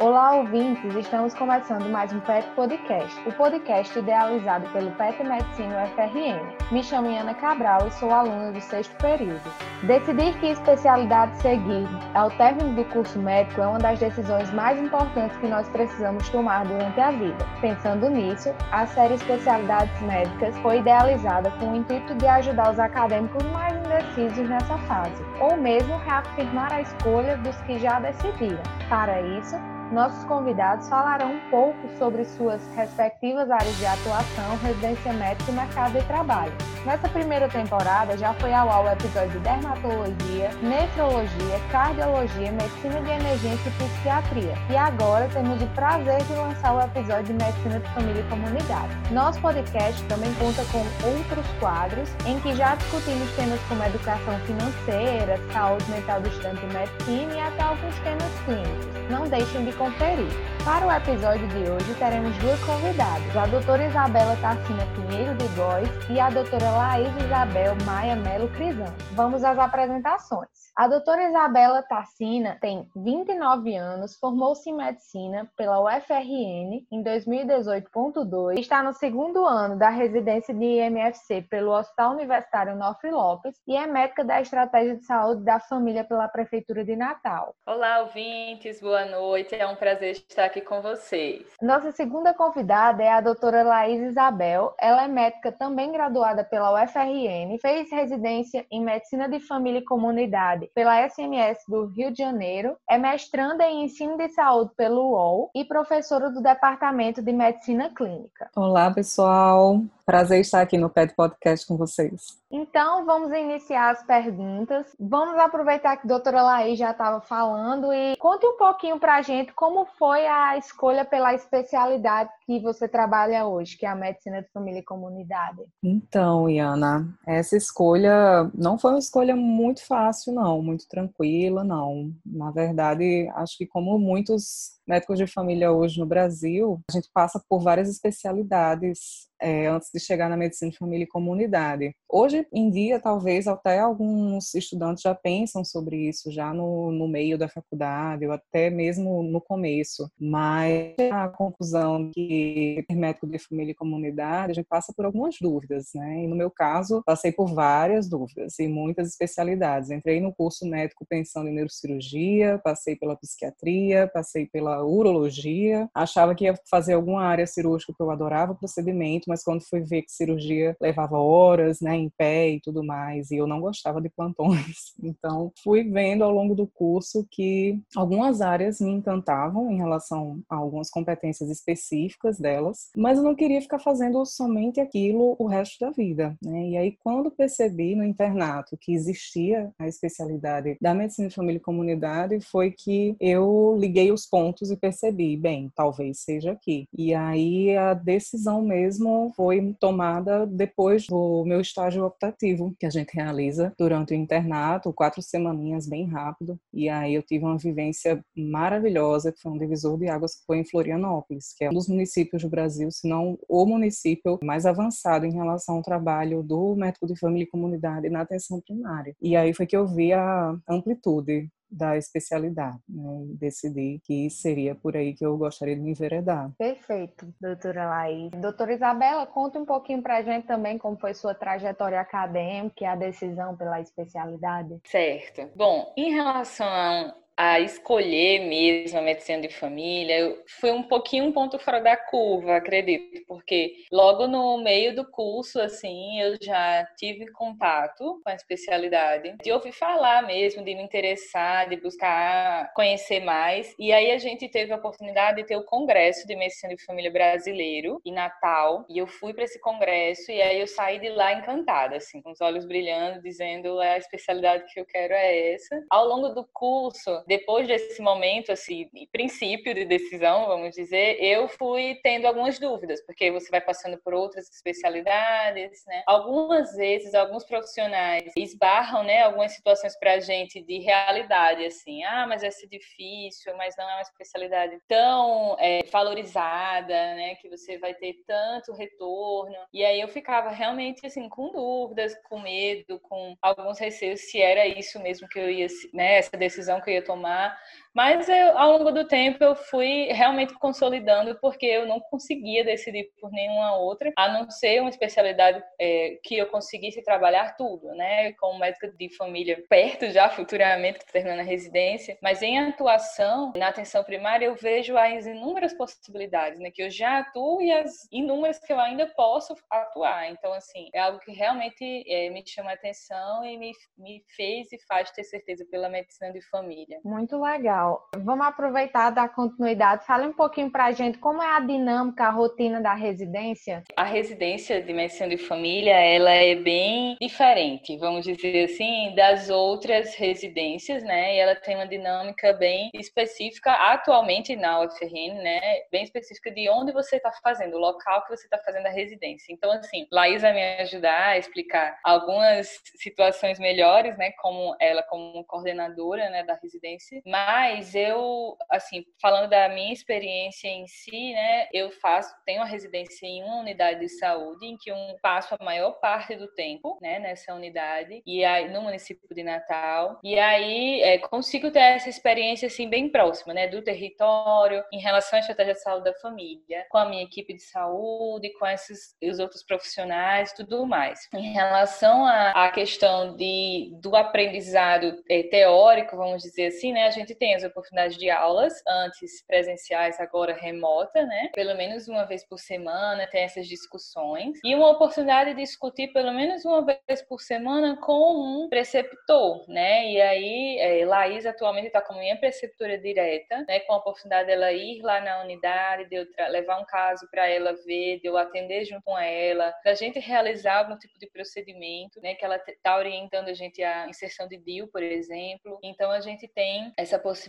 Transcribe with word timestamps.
Olá, 0.00 0.36
ouvintes! 0.36 0.94
Estamos 0.94 1.34
começando 1.34 1.90
mais 1.90 2.12
um 2.12 2.20
PET 2.20 2.46
Podcast, 2.54 3.28
o 3.28 3.32
podcast 3.32 3.98
idealizado 3.98 4.68
pelo 4.68 4.92
PET 4.92 5.24
Medicina 5.24 5.82
UFRN. 5.82 6.70
Me 6.70 6.84
chamo 6.84 7.08
Ana 7.08 7.34
Cabral 7.34 7.84
e 7.84 7.90
sou 7.90 8.12
aluna 8.12 8.52
do 8.52 8.60
sexto 8.60 8.94
período. 8.98 9.42
Decidir 9.82 10.38
que 10.38 10.46
especialidade 10.50 11.36
seguir 11.38 11.88
ao 12.14 12.30
término 12.30 12.76
do 12.76 12.84
curso 12.84 13.18
médico 13.18 13.60
é 13.60 13.66
uma 13.66 13.80
das 13.80 13.98
decisões 13.98 14.48
mais 14.52 14.78
importantes 14.80 15.36
que 15.38 15.48
nós 15.48 15.68
precisamos 15.70 16.28
tomar 16.28 16.64
durante 16.64 17.00
a 17.00 17.10
vida. 17.10 17.44
Pensando 17.60 18.08
nisso, 18.08 18.54
a 18.70 18.86
série 18.86 19.14
Especialidades 19.14 20.00
Médicas 20.02 20.56
foi 20.58 20.78
idealizada 20.78 21.50
com 21.58 21.72
o 21.72 21.74
intuito 21.74 22.14
de 22.14 22.26
ajudar 22.28 22.70
os 22.70 22.78
acadêmicos 22.78 23.42
mais 23.46 23.76
indecisos 23.76 24.48
nessa 24.48 24.78
fase, 24.78 25.24
ou 25.40 25.56
mesmo 25.56 25.96
reafirmar 25.98 26.72
a 26.72 26.82
escolha 26.82 27.36
dos 27.38 27.56
que 27.62 27.80
já 27.80 27.98
decidiram. 27.98 28.62
Para 28.88 29.20
isso, 29.20 29.56
nossos 29.92 30.22
convidados 30.24 30.88
falarão 30.88 31.32
um 31.32 31.50
pouco 31.50 31.88
sobre 31.98 32.24
suas 32.24 32.60
respectivas 32.74 33.50
áreas 33.50 33.76
de 33.78 33.86
atuação, 33.86 34.56
residência 34.62 35.12
médica 35.12 35.50
e 35.50 35.54
mercado 35.54 35.92
de 35.92 36.04
trabalho. 36.04 36.52
Nessa 36.84 37.08
primeira 37.08 37.48
temporada 37.48 38.16
já 38.16 38.32
foi 38.34 38.52
ao 38.52 38.70
ar 38.70 38.84
o 38.84 38.88
episódio 38.88 39.30
de 39.30 39.38
dermatologia, 39.40 40.50
nefrologia, 40.62 41.60
cardiologia, 41.70 42.52
medicina 42.52 43.00
de 43.00 43.10
emergência 43.10 43.68
e 43.68 43.72
psiquiatria. 43.72 44.54
E 44.70 44.76
agora 44.76 45.28
temos 45.28 45.60
o 45.60 45.66
prazer 45.68 46.22
de 46.22 46.32
lançar 46.34 46.74
o 46.74 46.80
episódio 46.80 47.24
de 47.24 47.44
medicina 47.44 47.80
de 47.80 47.88
família 47.94 48.20
e 48.20 48.30
comunidade. 48.30 48.96
Nosso 49.10 49.40
podcast 49.40 50.02
também 50.04 50.32
conta 50.34 50.64
com 50.66 50.78
outros 50.78 51.46
quadros 51.58 52.08
em 52.26 52.38
que 52.40 52.54
já 52.54 52.74
discutimos 52.76 53.30
temas 53.34 53.60
como 53.68 53.82
educação 53.84 54.38
financeira, 54.40 55.38
saúde 55.52 55.90
mental 55.90 56.20
do 56.20 56.28
estudante 56.28 56.60
de 56.60 56.74
medicina 56.74 57.34
e 57.34 57.40
até 57.40 57.62
alguns 57.62 57.98
temas 57.98 58.32
clínicos. 58.44 59.10
Não 59.10 59.26
deixem 59.26 59.64
de 59.64 59.72
conferir. 59.78 60.28
Para 60.64 60.86
o 60.86 60.92
episódio 60.92 61.46
de 61.48 61.70
hoje, 61.70 61.94
teremos 61.94 62.36
duas 62.38 62.60
convidadas, 62.64 63.36
a 63.36 63.46
doutora 63.46 63.86
Isabela 63.86 64.36
Tarsina 64.36 64.84
Pinheiro 64.94 65.34
de 65.36 65.46
Góes 65.54 65.88
e 66.10 66.20
a 66.20 66.28
doutora 66.28 66.70
Laís 66.72 67.16
Isabel 67.24 67.74
Maia 67.86 68.16
Melo 68.16 68.48
Crisan. 68.50 68.92
Vamos 69.12 69.42
às 69.44 69.58
apresentações. 69.58 70.67
A 70.78 70.86
doutora 70.86 71.24
Isabela 71.24 71.82
Tarsina 71.82 72.56
tem 72.60 72.88
29 72.94 73.74
anos, 73.74 74.14
formou-se 74.14 74.70
em 74.70 74.76
medicina 74.76 75.50
pela 75.56 75.80
UFRN 75.80 76.86
em 76.92 77.02
2018.2, 77.02 78.56
está 78.60 78.80
no 78.80 78.92
segundo 78.92 79.44
ano 79.44 79.76
da 79.76 79.88
residência 79.88 80.54
de 80.54 80.64
IMFC 80.64 81.42
pelo 81.50 81.72
Hospital 81.72 82.12
Universitário 82.12 82.76
Nofre 82.76 83.10
Lopes 83.10 83.56
e 83.66 83.76
é 83.76 83.88
médica 83.88 84.22
da 84.24 84.40
Estratégia 84.40 84.94
de 84.94 85.04
Saúde 85.04 85.42
da 85.42 85.58
Família 85.58 86.04
pela 86.04 86.28
Prefeitura 86.28 86.84
de 86.84 86.94
Natal. 86.94 87.56
Olá, 87.66 88.02
ouvintes, 88.02 88.80
boa 88.80 89.04
noite, 89.04 89.56
é 89.56 89.66
um 89.66 89.74
prazer 89.74 90.12
estar 90.12 90.44
aqui 90.44 90.60
com 90.60 90.80
vocês. 90.80 91.44
Nossa 91.60 91.90
segunda 91.90 92.32
convidada 92.32 93.02
é 93.02 93.10
a 93.10 93.20
doutora 93.20 93.64
Laís 93.64 94.00
Isabel, 94.00 94.72
ela 94.80 95.02
é 95.02 95.08
médica 95.08 95.50
também 95.50 95.90
graduada 95.90 96.44
pela 96.44 96.72
UFRN, 96.72 97.58
fez 97.60 97.90
residência 97.90 98.64
em 98.70 98.80
Medicina 98.80 99.28
de 99.28 99.40
Família 99.40 99.80
e 99.80 99.84
Comunidade 99.84 100.67
pela 100.74 101.08
SMS 101.08 101.58
do 101.66 101.86
Rio 101.86 102.10
de 102.10 102.18
Janeiro, 102.18 102.76
é 102.88 102.98
mestranda 102.98 103.64
em 103.64 103.84
Ensino 103.84 104.16
de 104.16 104.28
Saúde 104.28 104.72
pelo 104.76 105.12
UOL 105.12 105.50
e 105.54 105.64
professora 105.64 106.30
do 106.30 106.42
Departamento 106.42 107.22
de 107.22 107.32
Medicina 107.32 107.90
Clínica. 107.94 108.50
Olá, 108.54 108.90
pessoal. 108.90 109.80
Prazer 110.04 110.40
estar 110.40 110.62
aqui 110.62 110.78
no 110.78 110.88
PET 110.88 111.14
Podcast 111.14 111.66
com 111.66 111.76
vocês. 111.76 112.38
Então, 112.50 113.04
vamos 113.04 113.30
iniciar 113.30 113.90
as 113.90 114.02
perguntas. 114.04 114.86
Vamos 114.98 115.38
aproveitar 115.38 115.96
que 115.98 116.06
a 116.06 116.08
doutora 116.08 116.42
Laís 116.42 116.78
já 116.78 116.92
estava 116.92 117.20
falando 117.20 117.92
e 117.92 118.16
conte 118.16 118.46
um 118.46 118.56
pouquinho 118.56 118.98
para 118.98 119.16
a 119.16 119.22
gente 119.22 119.52
como 119.52 119.84
foi 119.98 120.26
a 120.26 120.56
escolha 120.56 121.04
pela 121.04 121.34
especialidade 121.34 122.30
que 122.48 122.58
você 122.60 122.88
trabalha 122.88 123.46
hoje, 123.46 123.76
que 123.76 123.84
é 123.84 123.90
a 123.90 123.94
medicina 123.94 124.40
de 124.40 124.48
família 124.48 124.78
e 124.78 124.82
comunidade. 124.82 125.58
Então, 125.82 126.48
Iana, 126.48 127.06
essa 127.26 127.54
escolha 127.58 128.50
não 128.54 128.78
foi 128.78 128.92
uma 128.92 128.98
escolha 128.98 129.36
muito 129.36 129.86
fácil, 129.86 130.32
não, 130.32 130.62
muito 130.62 130.88
tranquila, 130.88 131.62
não. 131.62 132.10
Na 132.24 132.50
verdade, 132.50 133.28
acho 133.34 133.58
que 133.58 133.66
como 133.66 133.98
muitos 133.98 134.77
médicos 134.88 135.18
de 135.18 135.26
família 135.26 135.70
hoje 135.70 136.00
no 136.00 136.06
Brasil, 136.06 136.80
a 136.90 136.92
gente 136.96 137.08
passa 137.12 137.42
por 137.48 137.60
várias 137.60 137.88
especialidades 137.88 139.28
é, 139.40 139.66
antes 139.68 139.90
de 139.92 140.00
chegar 140.00 140.28
na 140.28 140.36
medicina 140.36 140.70
de 140.70 140.78
família 140.78 141.04
e 141.04 141.08
comunidade. 141.08 141.94
Hoje 142.08 142.46
em 142.52 142.70
dia, 142.70 142.98
talvez 142.98 143.46
até 143.46 143.78
alguns 143.78 144.54
estudantes 144.54 145.02
já 145.02 145.14
pensam 145.14 145.64
sobre 145.64 146.08
isso, 146.08 146.32
já 146.32 146.52
no, 146.52 146.90
no 146.90 147.06
meio 147.06 147.38
da 147.38 147.48
faculdade, 147.48 148.26
ou 148.26 148.32
até 148.32 148.70
mesmo 148.70 149.22
no 149.22 149.40
começo, 149.40 150.10
mas 150.18 150.94
a 151.12 151.28
conclusão 151.28 152.10
que 152.12 152.84
médico 152.90 153.26
de 153.26 153.38
família 153.38 153.72
e 153.72 153.74
comunidade, 153.74 154.52
a 154.52 154.54
gente 154.54 154.66
passa 154.66 154.92
por 154.96 155.04
algumas 155.04 155.36
dúvidas, 155.40 155.90
né? 155.94 156.24
E 156.24 156.26
no 156.26 156.34
meu 156.34 156.50
caso, 156.50 157.02
passei 157.06 157.30
por 157.30 157.52
várias 157.52 158.08
dúvidas 158.08 158.58
e 158.58 158.66
muitas 158.66 159.08
especialidades. 159.08 159.90
Entrei 159.90 160.20
no 160.20 160.34
curso 160.34 160.66
médico 160.66 161.06
pensando 161.08 161.48
em 161.48 161.54
neurocirurgia, 161.54 162.60
passei 162.64 162.96
pela 162.96 163.16
psiquiatria, 163.16 164.10
passei 164.12 164.46
pela 164.46 164.77
urologia, 164.82 165.88
achava 165.94 166.34
que 166.34 166.44
ia 166.44 166.58
fazer 166.70 166.94
alguma 166.94 167.22
área 167.22 167.46
cirúrgica 167.46 167.92
que 167.96 168.02
eu 168.02 168.10
adorava 168.10 168.52
o 168.52 168.58
procedimento, 168.58 169.24
mas 169.28 169.42
quando 169.42 169.62
fui 169.68 169.80
ver 169.80 170.02
que 170.02 170.12
cirurgia 170.12 170.76
levava 170.80 171.18
horas, 171.18 171.80
né, 171.80 171.96
em 171.96 172.10
pé 172.16 172.50
e 172.50 172.60
tudo 172.60 172.84
mais, 172.84 173.30
e 173.30 173.36
eu 173.36 173.46
não 173.46 173.60
gostava 173.60 174.00
de 174.00 174.08
plantões. 174.10 174.96
Então, 175.18 175.52
fui 175.62 175.84
vendo 175.84 176.22
ao 176.22 176.30
longo 176.30 176.54
do 176.54 176.66
curso 176.66 177.26
que 177.30 177.80
algumas 177.96 178.40
áreas 178.40 178.80
me 178.80 178.90
encantavam 178.90 179.70
em 179.70 179.76
relação 179.76 180.40
a 180.48 180.56
algumas 180.56 180.90
competências 180.90 181.48
específicas 181.50 182.38
delas, 182.38 182.90
mas 182.96 183.18
eu 183.18 183.24
não 183.24 183.34
queria 183.34 183.60
ficar 183.60 183.78
fazendo 183.78 184.24
somente 184.26 184.80
aquilo 184.80 185.34
o 185.38 185.46
resto 185.46 185.78
da 185.80 185.90
vida, 185.90 186.36
né? 186.42 186.68
E 186.68 186.76
aí 186.76 186.96
quando 187.02 187.30
percebi 187.30 187.94
no 187.94 188.04
internato 188.04 188.76
que 188.78 188.92
existia 188.92 189.72
a 189.78 189.86
especialidade 189.86 190.76
da 190.80 190.94
medicina 190.94 191.28
de 191.28 191.34
família 191.34 191.58
e 191.58 191.62
comunidade, 191.62 192.40
foi 192.40 192.70
que 192.70 193.16
eu 193.20 193.76
liguei 193.78 194.12
os 194.12 194.26
pontos 194.26 194.67
e 194.70 194.76
percebi, 194.76 195.36
bem, 195.36 195.70
talvez 195.74 196.20
seja 196.20 196.52
aqui. 196.52 196.86
E 196.96 197.14
aí 197.14 197.76
a 197.76 197.94
decisão 197.94 198.62
mesmo 198.62 199.32
foi 199.36 199.74
tomada 199.80 200.46
depois 200.46 201.06
do 201.06 201.44
meu 201.44 201.60
estágio 201.60 202.04
optativo, 202.04 202.74
que 202.78 202.86
a 202.86 202.90
gente 202.90 203.14
realiza 203.14 203.72
durante 203.78 204.12
o 204.12 204.16
internato, 204.16 204.92
quatro 204.92 205.22
semaninhas 205.22 205.86
bem 205.86 206.06
rápido. 206.06 206.58
E 206.72 206.88
aí 206.88 207.14
eu 207.14 207.22
tive 207.22 207.44
uma 207.44 207.58
vivência 207.58 208.22
maravilhosa, 208.36 209.32
que 209.32 209.40
foi 209.40 209.52
um 209.52 209.58
divisor 209.58 209.98
de 209.98 210.08
águas 210.08 210.34
que 210.34 210.44
foi 210.46 210.58
em 210.58 210.64
Florianópolis, 210.64 211.54
que 211.56 211.64
é 211.64 211.70
um 211.70 211.74
dos 211.74 211.88
municípios 211.88 212.42
do 212.42 212.48
Brasil, 212.48 212.90
se 212.90 213.08
não 213.08 213.38
o 213.48 213.66
município 213.66 214.38
mais 214.42 214.66
avançado 214.66 215.26
em 215.26 215.32
relação 215.32 215.76
ao 215.76 215.82
trabalho 215.82 216.42
do 216.42 216.74
médico 216.76 217.06
de 217.06 217.18
família 217.18 217.44
e 217.44 217.50
comunidade 217.50 218.08
na 218.08 218.20
atenção 218.20 218.60
primária. 218.60 219.14
E 219.20 219.36
aí 219.36 219.52
foi 219.52 219.66
que 219.66 219.76
eu 219.76 219.86
vi 219.86 220.12
a 220.12 220.56
amplitude 220.68 221.48
da 221.70 221.96
especialidade, 221.96 222.78
né? 222.88 223.26
E 223.30 223.36
decidi 223.36 224.00
que 224.04 224.30
seria 224.30 224.74
por 224.74 224.96
aí 224.96 225.14
que 225.14 225.24
eu 225.24 225.36
gostaria 225.36 225.74
de 225.74 225.80
me 225.80 225.90
enveredar. 225.90 226.50
Perfeito, 226.58 227.32
doutora 227.40 227.88
Laís. 227.88 228.30
Doutora 228.32 228.72
Isabela, 228.72 229.26
conta 229.26 229.58
um 229.58 229.64
pouquinho 229.64 230.02
para 230.02 230.18
a 230.18 230.22
gente 230.22 230.46
também 230.46 230.78
como 230.78 230.98
foi 230.98 231.14
sua 231.14 231.34
trajetória 231.34 232.00
acadêmica 232.00 232.84
e 232.84 232.86
a 232.86 232.96
decisão 232.96 233.56
pela 233.56 233.80
especialidade. 233.80 234.78
Certo. 234.84 235.50
Bom, 235.54 235.92
em 235.96 236.12
relação 236.12 237.14
a 237.38 237.60
escolher 237.60 238.40
mesmo 238.40 238.98
a 238.98 239.02
medicina 239.02 239.40
de 239.40 239.48
família, 239.48 240.36
foi 240.60 240.72
um 240.72 240.82
pouquinho 240.82 241.26
um 241.26 241.32
ponto 241.32 241.56
fora 241.56 241.80
da 241.80 241.96
curva, 241.96 242.56
acredito, 242.56 243.22
porque 243.28 243.84
logo 243.92 244.26
no 244.26 244.58
meio 244.58 244.92
do 244.92 245.08
curso, 245.08 245.60
assim, 245.60 246.20
eu 246.20 246.36
já 246.42 246.84
tive 246.96 247.30
contato 247.30 248.20
com 248.24 248.28
a 248.28 248.34
especialidade, 248.34 249.36
de 249.40 249.52
ouvir 249.52 249.70
falar 249.70 250.26
mesmo, 250.26 250.64
de 250.64 250.74
me 250.74 250.82
interessar, 250.82 251.68
de 251.68 251.76
buscar 251.76 252.72
conhecer 252.74 253.20
mais, 253.20 253.72
e 253.78 253.92
aí 253.92 254.10
a 254.10 254.18
gente 254.18 254.48
teve 254.48 254.72
a 254.72 254.76
oportunidade 254.76 255.36
de 255.36 255.44
ter 255.44 255.56
o 255.56 255.64
Congresso 255.64 256.26
de 256.26 256.34
Medicina 256.34 256.74
de 256.74 256.84
Família 256.84 257.12
Brasileiro 257.12 258.00
em 258.04 258.12
Natal, 258.12 258.84
e 258.90 258.98
eu 258.98 259.06
fui 259.06 259.32
para 259.32 259.44
esse 259.44 259.60
congresso, 259.60 260.32
e 260.32 260.42
aí 260.42 260.58
eu 260.58 260.66
saí 260.66 260.98
de 260.98 261.10
lá 261.10 261.34
encantada, 261.34 261.98
assim, 261.98 262.20
com 262.20 262.32
os 262.32 262.40
olhos 262.40 262.66
brilhando, 262.66 263.22
dizendo, 263.22 263.80
é 263.80 263.92
a 263.94 263.98
especialidade 263.98 264.64
que 264.74 264.80
eu 264.80 264.84
quero 264.84 265.14
é 265.14 265.52
essa. 265.52 265.80
Ao 265.88 266.04
longo 266.04 266.30
do 266.30 266.44
curso, 266.52 267.22
depois 267.28 267.68
desse 267.68 268.00
momento, 268.00 268.50
assim, 268.50 268.88
princípio 269.12 269.74
de 269.74 269.84
decisão, 269.84 270.46
vamos 270.46 270.74
dizer, 270.74 271.22
eu 271.22 271.46
fui 271.46 272.00
tendo 272.02 272.26
algumas 272.26 272.58
dúvidas, 272.58 273.04
porque 273.04 273.30
você 273.30 273.50
vai 273.50 273.60
passando 273.60 273.98
por 273.98 274.14
outras 274.14 274.48
especialidades, 274.48 275.84
né? 275.86 276.02
Algumas 276.06 276.74
vezes, 276.74 277.14
alguns 277.14 277.44
profissionais 277.44 278.32
esbarram, 278.34 279.02
né, 279.02 279.22
algumas 279.22 279.52
situações 279.52 279.94
para 279.98 280.14
a 280.14 280.20
gente 280.20 280.62
de 280.62 280.78
realidade, 280.78 281.66
assim, 281.66 282.02
ah, 282.04 282.26
mas 282.26 282.40
vai 282.40 282.50
ser 282.50 282.66
difícil, 282.66 283.54
mas 283.58 283.76
não 283.76 283.88
é 283.88 283.94
uma 283.96 284.02
especialidade 284.02 284.78
tão 284.88 285.54
é, 285.60 285.80
valorizada, 285.92 287.14
né, 287.14 287.34
que 287.34 287.48
você 287.50 287.76
vai 287.76 287.92
ter 287.92 288.14
tanto 288.26 288.72
retorno. 288.72 289.56
E 289.70 289.84
aí 289.84 290.00
eu 290.00 290.08
ficava 290.08 290.48
realmente, 290.48 291.06
assim, 291.06 291.28
com 291.28 291.52
dúvidas, 291.52 292.16
com 292.24 292.40
medo, 292.40 292.98
com 293.00 293.36
alguns 293.42 293.78
receios 293.78 294.20
se 294.30 294.40
era 294.40 294.66
isso 294.66 294.98
mesmo 295.00 295.28
que 295.28 295.38
eu 295.38 295.50
ia, 295.50 295.66
né, 295.92 296.16
essa 296.16 296.34
decisão 296.34 296.80
que 296.80 296.88
eu 296.88 296.94
ia 296.94 297.04
tomar 297.04 297.17
tomar 297.18 297.58
mas 297.98 298.28
eu, 298.28 298.56
ao 298.56 298.78
longo 298.78 298.92
do 298.92 299.08
tempo 299.08 299.42
eu 299.42 299.56
fui 299.56 300.04
realmente 300.12 300.54
consolidando 300.54 301.36
porque 301.40 301.66
eu 301.66 301.84
não 301.84 301.98
conseguia 301.98 302.62
decidir 302.64 303.10
por 303.20 303.28
nenhuma 303.32 303.76
outra, 303.76 304.12
a 304.16 304.28
não 304.28 304.48
ser 304.48 304.80
uma 304.80 304.88
especialidade 304.88 305.60
é, 305.80 306.16
que 306.22 306.36
eu 306.38 306.46
conseguisse 306.46 307.02
trabalhar 307.02 307.56
tudo, 307.56 307.88
né? 307.96 308.34
Como 308.34 308.56
médica 308.56 308.86
de 308.92 309.12
família 309.16 309.64
perto 309.68 310.12
já 310.12 310.28
futuramente, 310.28 311.00
terminando 311.12 311.40
a 311.40 311.42
residência, 311.42 312.16
mas 312.22 312.40
em 312.40 312.56
atuação 312.60 313.52
na 313.56 313.66
atenção 313.66 314.04
primária 314.04 314.46
eu 314.46 314.54
vejo 314.54 314.96
as 314.96 315.26
inúmeras 315.26 315.74
possibilidades, 315.74 316.60
né? 316.60 316.70
Que 316.72 316.84
eu 316.84 316.90
já 316.90 317.18
atuo 317.18 317.60
e 317.60 317.72
as 317.72 317.90
inúmeras 318.12 318.60
que 318.60 318.72
eu 318.72 318.78
ainda 318.78 319.08
posso 319.16 319.56
atuar. 319.68 320.30
Então, 320.30 320.52
assim, 320.52 320.88
é 320.94 321.00
algo 321.00 321.18
que 321.18 321.32
realmente 321.32 322.04
é, 322.06 322.30
me 322.30 322.46
chama 322.46 322.70
a 322.70 322.74
atenção 322.74 323.44
e 323.44 323.58
me, 323.58 323.72
me 323.96 324.22
fez 324.36 324.70
e 324.72 324.78
faz 324.86 325.10
ter 325.10 325.24
certeza 325.24 325.66
pela 325.68 325.88
medicina 325.88 326.32
de 326.32 326.40
família. 326.42 327.00
Muito 327.02 327.36
legal. 327.42 327.87
Vamos 328.16 328.46
aproveitar 328.46 329.10
da 329.10 329.28
continuidade. 329.28 330.04
Fale 330.06 330.26
um 330.26 330.32
pouquinho 330.32 330.70
para 330.70 330.86
a 330.86 330.92
gente 330.92 331.18
como 331.18 331.42
é 331.42 331.56
a 331.56 331.60
dinâmica, 331.60 332.24
a 332.24 332.30
rotina 332.30 332.80
da 332.80 332.94
residência. 332.94 333.82
A 333.96 334.04
residência 334.04 334.82
de 334.82 334.92
medicina 334.92 335.28
de 335.28 335.38
família, 335.38 335.94
ela 335.94 336.30
é 336.30 336.54
bem 336.54 337.16
diferente, 337.20 337.96
vamos 337.98 338.24
dizer 338.24 338.64
assim, 338.64 339.14
das 339.14 339.50
outras 339.50 340.14
residências, 340.14 341.02
né? 341.02 341.34
E 341.34 341.38
ela 341.38 341.54
tem 341.54 341.74
uma 341.76 341.86
dinâmica 341.86 342.52
bem 342.54 342.90
específica 342.94 343.72
atualmente 343.72 344.56
na 344.56 344.80
UFRN, 344.80 345.34
né? 345.42 345.60
Bem 345.90 346.04
específica 346.04 346.50
de 346.50 346.68
onde 346.68 346.92
você 346.92 347.16
está 347.16 347.32
fazendo, 347.42 347.76
o 347.76 347.80
local 347.80 348.24
que 348.24 348.36
você 348.36 348.44
está 348.44 348.58
fazendo 348.58 348.86
a 348.86 348.90
residência. 348.90 349.52
Então, 349.52 349.70
assim, 349.72 350.06
Laís 350.10 350.42
vai 350.42 350.52
me 350.52 350.62
ajudar 350.82 351.28
a 351.28 351.38
explicar 351.38 351.98
algumas 352.04 352.80
situações 352.96 353.58
melhores, 353.58 354.16
né? 354.16 354.32
Como 354.40 354.76
ela 354.80 355.02
como 355.02 355.44
coordenadora, 355.44 356.28
né, 356.30 356.42
da 356.44 356.54
residência. 356.62 357.20
Mas 357.26 357.67
eu, 357.94 358.56
assim, 358.70 359.04
falando 359.20 359.48
da 359.48 359.68
minha 359.68 359.92
experiência 359.92 360.68
em 360.68 360.86
si, 360.86 361.32
né? 361.32 361.68
Eu 361.72 361.90
faço, 361.90 362.34
tenho 362.44 362.62
a 362.62 362.64
residência 362.64 363.26
em 363.26 363.42
uma 363.42 363.60
unidade 363.60 364.00
de 364.00 364.08
saúde 364.08 364.66
em 364.66 364.76
que 364.76 364.90
eu 364.90 364.96
passo 365.22 365.54
a 365.58 365.64
maior 365.64 365.92
parte 366.00 366.34
do 366.36 366.48
tempo, 366.48 366.98
né? 367.00 367.18
Nessa 367.18 367.54
unidade 367.54 368.22
e 368.26 368.44
aí 368.44 368.70
no 368.70 368.82
município 368.82 369.28
de 369.34 369.42
Natal. 369.42 370.18
E 370.22 370.38
aí 370.38 371.02
é, 371.02 371.18
consigo 371.18 371.70
ter 371.70 371.80
essa 371.80 372.08
experiência 372.08 372.66
assim 372.66 372.88
bem 372.88 373.08
próxima, 373.08 373.54
né? 373.54 373.66
Do 373.66 373.82
território 373.82 374.84
em 374.92 375.00
relação 375.00 375.36
à 375.36 375.40
estratégia 375.40 375.74
de 375.74 375.80
saúde 375.80 376.04
da 376.04 376.14
família, 376.14 376.86
com 376.90 376.98
a 376.98 377.04
minha 377.04 377.22
equipe 377.22 377.54
de 377.54 377.62
saúde, 377.62 378.52
com 378.58 378.66
esses 378.66 379.16
os 379.22 379.38
outros 379.38 379.62
profissionais, 379.62 380.52
tudo 380.52 380.86
mais. 380.86 381.28
Em 381.34 381.52
relação 381.52 382.24
à, 382.24 382.66
à 382.66 382.70
questão 382.70 383.36
de 383.36 383.90
do 384.00 384.16
aprendizado 384.16 385.22
é, 385.28 385.42
teórico, 385.44 386.16
vamos 386.16 386.42
dizer 386.42 386.66
assim, 386.66 386.92
né? 386.92 387.06
A 387.06 387.10
gente 387.10 387.34
tem 387.34 387.54
as 387.58 387.70
oportunidades 387.70 388.16
de 388.16 388.30
aulas 388.30 388.82
antes 388.86 389.44
presenciais, 389.46 390.20
agora 390.20 390.54
remota, 390.54 391.24
né? 391.24 391.50
Pelo 391.54 391.76
menos 391.76 392.08
uma 392.08 392.24
vez 392.24 392.44
por 392.44 392.58
semana 392.58 393.26
tem 393.26 393.42
essas 393.42 393.66
discussões 393.66 394.58
e 394.64 394.74
uma 394.74 394.90
oportunidade 394.90 395.54
de 395.54 395.60
discutir 395.60 396.12
pelo 396.12 396.32
menos 396.32 396.64
uma 396.64 396.84
vez 396.84 397.22
por 397.28 397.40
semana 397.40 397.96
com 397.96 398.64
um 398.64 398.68
preceptor, 398.68 399.68
né? 399.68 400.10
E 400.10 400.20
aí, 400.20 400.78
é, 400.78 401.04
Laís 401.04 401.46
atualmente 401.46 401.88
está 401.88 402.00
como 402.00 402.20
minha 402.20 402.38
preceptora 402.38 402.98
direta, 402.98 403.64
né? 403.66 403.80
Com 403.80 403.94
a 403.94 403.96
oportunidade 403.96 404.46
dela 404.46 404.72
ir 404.72 405.00
lá 405.02 405.20
na 405.20 405.42
unidade, 405.42 406.08
de 406.08 406.16
eu 406.16 406.26
levar 406.50 406.80
um 406.80 406.84
caso 406.84 407.28
para 407.30 407.48
ela 407.48 407.74
ver, 407.84 408.20
de 408.20 408.26
eu 408.26 408.36
atender 408.36 408.84
junto 408.84 409.02
com 409.02 409.18
ela, 409.18 409.74
da 409.84 409.94
gente 409.94 410.18
realizar 410.18 410.78
algum 410.78 410.98
tipo 410.98 411.18
de 411.18 411.28
procedimento, 411.30 412.20
né? 412.20 412.34
Que 412.34 412.44
ela 412.44 412.56
está 412.56 412.96
orientando 412.96 413.48
a 413.48 413.54
gente 413.54 413.82
a 413.82 414.08
inserção 414.08 414.46
de 414.48 414.56
DIU, 414.56 414.88
por 414.88 415.02
exemplo. 415.02 415.78
Então, 415.82 416.10
a 416.10 416.20
gente 416.20 416.46
tem 416.48 416.92
essa 416.96 417.18
possibilidade, 417.18 417.47